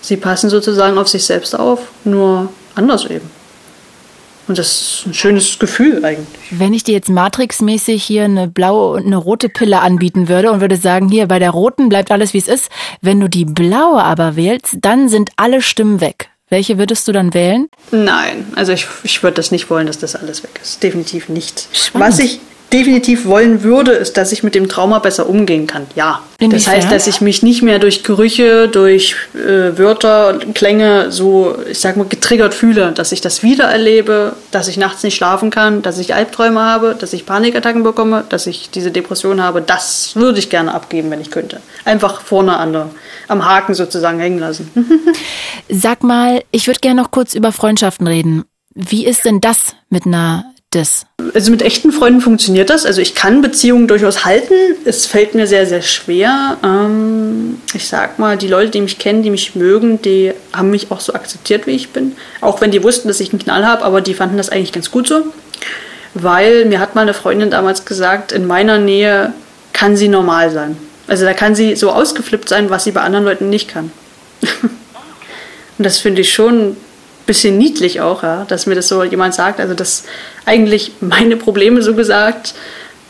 [0.00, 3.30] Sie passen sozusagen auf sich selbst auf, nur anders eben.
[4.48, 6.40] Und das ist ein schönes Gefühl eigentlich.
[6.50, 10.60] Wenn ich dir jetzt Matrix-mäßig hier eine blaue und eine rote Pille anbieten würde und
[10.60, 12.70] würde sagen, hier bei der roten bleibt alles wie es ist,
[13.00, 16.30] wenn du die blaue aber wählst, dann sind alle Stimmen weg.
[16.48, 17.68] Welche würdest du dann wählen?
[17.90, 20.80] Nein, also ich, ich würde das nicht wollen, dass das alles weg ist.
[20.80, 21.66] Definitiv nicht.
[21.72, 22.08] Spannend.
[22.08, 22.38] Was ich
[22.72, 25.86] definitiv wollen würde, ist, dass ich mit dem Trauma besser umgehen kann.
[25.94, 26.20] Ja.
[26.38, 26.58] Inwiefern?
[26.58, 31.78] Das heißt, dass ich mich nicht mehr durch Gerüche, durch äh, Wörter, Klänge so, ich
[31.78, 35.82] sag mal, getriggert fühle, dass ich das wieder erlebe, dass ich nachts nicht schlafen kann,
[35.82, 39.62] dass ich Albträume habe, dass ich Panikattacken bekomme, dass ich diese Depression habe.
[39.62, 41.60] Das würde ich gerne abgeben, wenn ich könnte.
[41.84, 42.90] Einfach vorne an der,
[43.28, 44.70] am Haken sozusagen hängen lassen.
[45.68, 48.44] Sag mal, ich würde gerne noch kurz über Freundschaften reden.
[48.74, 50.44] Wie ist denn das mit einer
[50.76, 51.06] das?
[51.34, 52.86] Also mit echten Freunden funktioniert das.
[52.86, 54.54] Also ich kann Beziehungen durchaus halten.
[54.84, 56.56] Es fällt mir sehr, sehr schwer.
[56.62, 60.90] Ähm, ich sag mal, die Leute, die mich kennen, die mich mögen, die haben mich
[60.90, 62.16] auch so akzeptiert, wie ich bin.
[62.40, 64.90] Auch wenn die wussten, dass ich einen Knall habe, aber die fanden das eigentlich ganz
[64.90, 65.22] gut so.
[66.14, 69.32] Weil mir hat mal eine Freundin damals gesagt, in meiner Nähe
[69.72, 70.76] kann sie normal sein.
[71.08, 73.90] Also da kann sie so ausgeflippt sein, was sie bei anderen Leuten nicht kann.
[75.78, 76.76] Und das finde ich schon
[77.26, 79.60] bisschen niedlich auch, ja, dass mir das so jemand sagt.
[79.60, 80.04] Also, dass
[80.44, 82.54] eigentlich meine Probleme so gesagt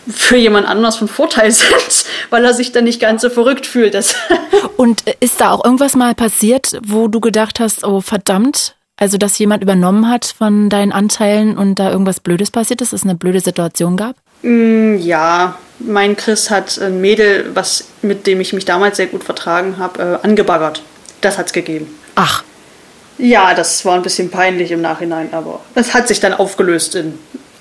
[0.08, 3.94] für jemand anders von Vorteil sind, weil er sich dann nicht ganz so verrückt fühlt.
[3.94, 4.14] Das
[4.76, 9.38] Und ist da auch irgendwas mal passiert, wo du gedacht hast, oh verdammt, also dass
[9.38, 13.14] jemand übernommen hat von deinen Anteilen und da irgendwas Blödes passiert ist, dass es eine
[13.14, 14.16] blöde Situation gab?
[14.42, 19.24] Mm, ja, mein Chris hat ein Mädel, was, mit dem ich mich damals sehr gut
[19.24, 20.82] vertragen habe, äh, angebaggert.
[21.20, 21.88] Das hat's gegeben.
[22.14, 22.42] Ach.
[23.18, 27.18] Ja, das war ein bisschen peinlich im Nachhinein, aber es hat sich dann aufgelöst in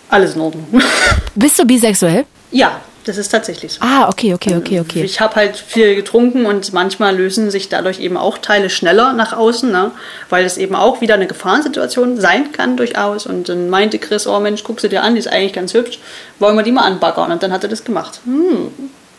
[0.09, 0.67] alles in Ordnung.
[1.35, 2.25] Bist du bisexuell?
[2.51, 3.81] Ja, das ist tatsächlich so.
[3.81, 5.03] Ah, okay, okay, okay, okay.
[5.03, 9.33] Ich habe halt viel getrunken und manchmal lösen sich dadurch eben auch Teile schneller nach
[9.33, 9.91] außen, ne?
[10.29, 13.27] weil es eben auch wieder eine Gefahrensituation sein kann durchaus.
[13.27, 15.99] Und dann meinte Chris, oh Mensch, guck sie dir an, die ist eigentlich ganz hübsch,
[16.39, 17.31] wollen wir die mal anbaggern?
[17.31, 18.21] Und dann hat er das gemacht.
[18.25, 18.71] Hm.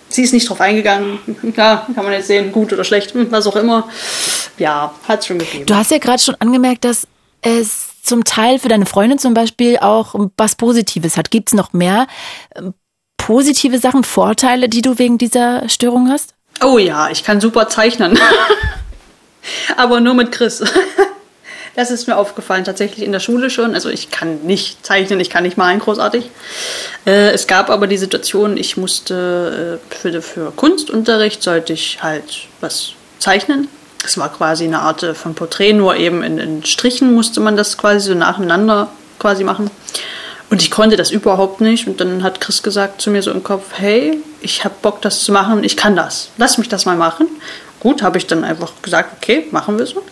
[0.08, 1.18] Sie ist nicht drauf eingegangen.
[1.56, 3.88] Ja, kann man jetzt sehen, gut oder schlecht, hm, was auch immer.
[4.58, 5.66] Ja, hat schon gegeben.
[5.66, 7.06] Du hast ja gerade schon angemerkt, dass
[7.42, 11.30] es zum Teil für deine Freundin zum Beispiel auch was Positives hat.
[11.30, 12.06] Gibt es noch mehr
[12.54, 12.74] ähm,
[13.16, 16.34] positive Sachen, Vorteile, die du wegen dieser Störung hast?
[16.62, 18.18] Oh ja, ich kann super zeichnen.
[19.76, 20.62] Aber nur mit Chris.
[21.76, 23.74] Das ist mir aufgefallen, tatsächlich in der Schule schon.
[23.74, 26.30] Also ich kann nicht zeichnen, ich kann nicht malen großartig.
[27.06, 32.92] Äh, es gab aber die Situation, ich musste äh, für, Kunstunterricht, sollte ich halt was
[33.18, 33.68] zeichnen.
[34.02, 37.58] Es war quasi eine Art äh, von Porträt, nur eben in, in Strichen musste man
[37.58, 39.70] das quasi so nacheinander quasi machen.
[40.48, 41.86] Und ich konnte das überhaupt nicht.
[41.86, 45.24] Und dann hat Chris gesagt zu mir so im Kopf, hey, ich habe Bock, das
[45.24, 46.30] zu machen, ich kann das.
[46.38, 47.26] Lass mich das mal machen.
[47.80, 50.02] Gut, habe ich dann einfach gesagt, okay, machen wir so.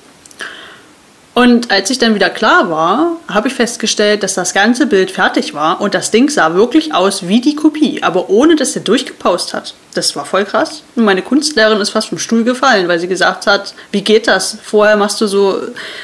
[1.35, 5.53] Und als ich dann wieder klar war, habe ich festgestellt, dass das ganze Bild fertig
[5.53, 9.53] war und das Ding sah wirklich aus wie die Kopie, aber ohne dass er durchgepaust
[9.53, 9.75] hat.
[9.95, 10.85] Das war voll krass.
[10.95, 14.59] Und meine Kunstlehrerin ist fast vom Stuhl gefallen, weil sie gesagt hat, wie geht das?
[14.63, 15.59] Vorher machst du so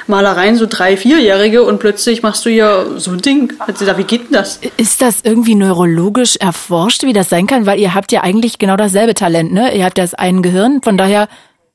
[0.08, 3.52] Malereien, so drei, vierjährige und plötzlich machst du hier so ein Ding.
[3.60, 4.60] Hat sie gesagt, wie geht denn das?
[4.76, 7.66] Ist das irgendwie neurologisch erforscht, wie das sein kann?
[7.66, 9.76] Weil ihr habt ja eigentlich genau dasselbe Talent, ne?
[9.76, 11.28] Ihr habt das ein Gehirn, von daher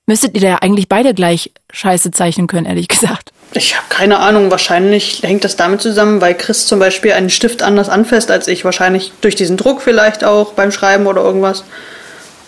[0.08, 3.32] müsstet ihr ja eigentlich beide gleich scheiße zeichnen können, ehrlich gesagt.
[3.54, 4.52] Ich habe keine Ahnung.
[4.52, 8.66] Wahrscheinlich hängt das damit zusammen, weil Chris zum Beispiel einen Stift anders anfasst als ich.
[8.66, 11.64] Wahrscheinlich durch diesen Druck vielleicht auch beim Schreiben oder irgendwas.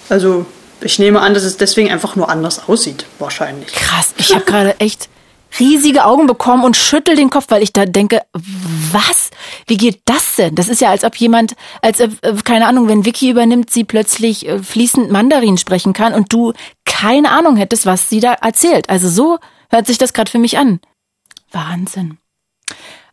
[0.09, 0.45] Also
[0.81, 3.05] ich nehme an, dass es deswegen einfach nur anders aussieht.
[3.19, 3.71] Wahrscheinlich.
[3.71, 4.13] Krass.
[4.17, 5.09] Ich habe gerade echt
[5.59, 8.21] riesige Augen bekommen und schüttel den Kopf, weil ich da denke,
[8.91, 9.29] was?
[9.65, 10.55] Wie geht das denn?
[10.55, 13.83] Das ist ja, als ob jemand, als ob, äh, keine Ahnung, wenn Vicky übernimmt, sie
[13.83, 16.53] plötzlich äh, fließend Mandarin sprechen kann und du
[16.85, 18.89] keine Ahnung hättest, was sie da erzählt.
[18.89, 19.39] Also so
[19.69, 20.79] hört sich das gerade für mich an.
[21.51, 22.17] Wahnsinn.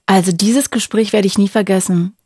[0.06, 2.16] Also dieses Gespräch werde ich nie vergessen.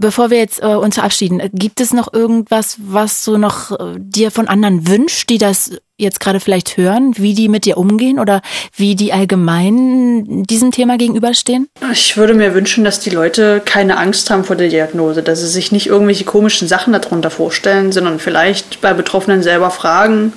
[0.00, 3.94] Bevor wir jetzt äh, uns verabschieden, äh, gibt es noch irgendwas, was du noch äh,
[3.96, 8.18] dir von anderen wünschst, die das jetzt gerade vielleicht hören, wie die mit dir umgehen
[8.18, 8.42] oder
[8.74, 11.68] wie die allgemein diesem Thema gegenüberstehen?
[11.92, 15.46] Ich würde mir wünschen, dass die Leute keine Angst haben vor der Diagnose, dass sie
[15.46, 20.32] sich nicht irgendwelche komischen Sachen darunter vorstellen, sondern vielleicht bei Betroffenen selber fragen,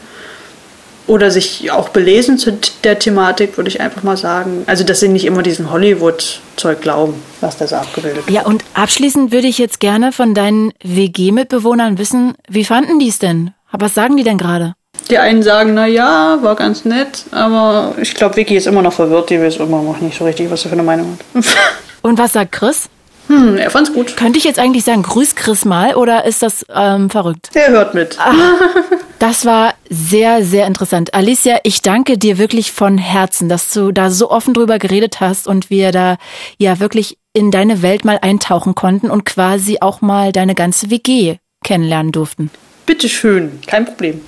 [1.07, 4.63] oder sich auch belesen zu der Thematik, würde ich einfach mal sagen.
[4.67, 8.29] Also, dass sie nicht immer diesem Hollywood-Zeug glauben, was da so abgebildet wird.
[8.29, 13.19] Ja, und abschließend würde ich jetzt gerne von deinen WG-Mitbewohnern wissen, wie fanden die es
[13.19, 13.51] denn?
[13.71, 14.73] Was sagen die denn gerade?
[15.09, 18.93] Die einen sagen, na ja, war ganz nett, aber ich glaube, Vicky ist immer noch
[18.93, 21.45] verwirrt, die weiß immer noch nicht so richtig, was sie für eine Meinung hat.
[22.01, 22.89] und was sagt Chris?
[23.27, 24.15] Hm, er fand's gut.
[24.15, 27.49] Könnte ich jetzt eigentlich sagen, grüß Chris mal oder ist das ähm, verrückt?
[27.53, 28.17] Er hört mit.
[28.19, 28.33] Ah,
[29.19, 31.13] das war sehr, sehr interessant.
[31.13, 35.47] Alicia, ich danke dir wirklich von Herzen, dass du da so offen drüber geredet hast
[35.47, 36.17] und wir da
[36.57, 41.37] ja wirklich in deine Welt mal eintauchen konnten und quasi auch mal deine ganze WG
[41.63, 42.49] kennenlernen durften.
[42.85, 44.21] Bitteschön, kein Problem.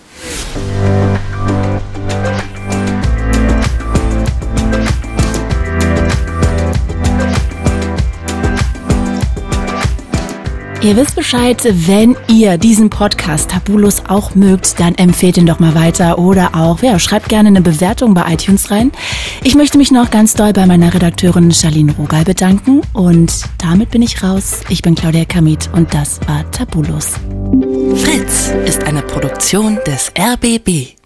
[10.81, 15.75] Ihr wisst Bescheid, wenn ihr diesen Podcast Tabulos auch mögt, dann empfehlt ihn doch mal
[15.75, 18.93] weiter oder auch, ja, schreibt gerne eine Bewertung bei iTunes rein.
[19.43, 24.01] Ich möchte mich noch ganz doll bei meiner Redakteurin Charlene Rogal bedanken und damit bin
[24.01, 24.61] ich raus.
[24.69, 27.09] Ich bin Claudia Kamit und das war Tabulos.
[27.95, 30.98] Fritz ist eine Produktion des RBB.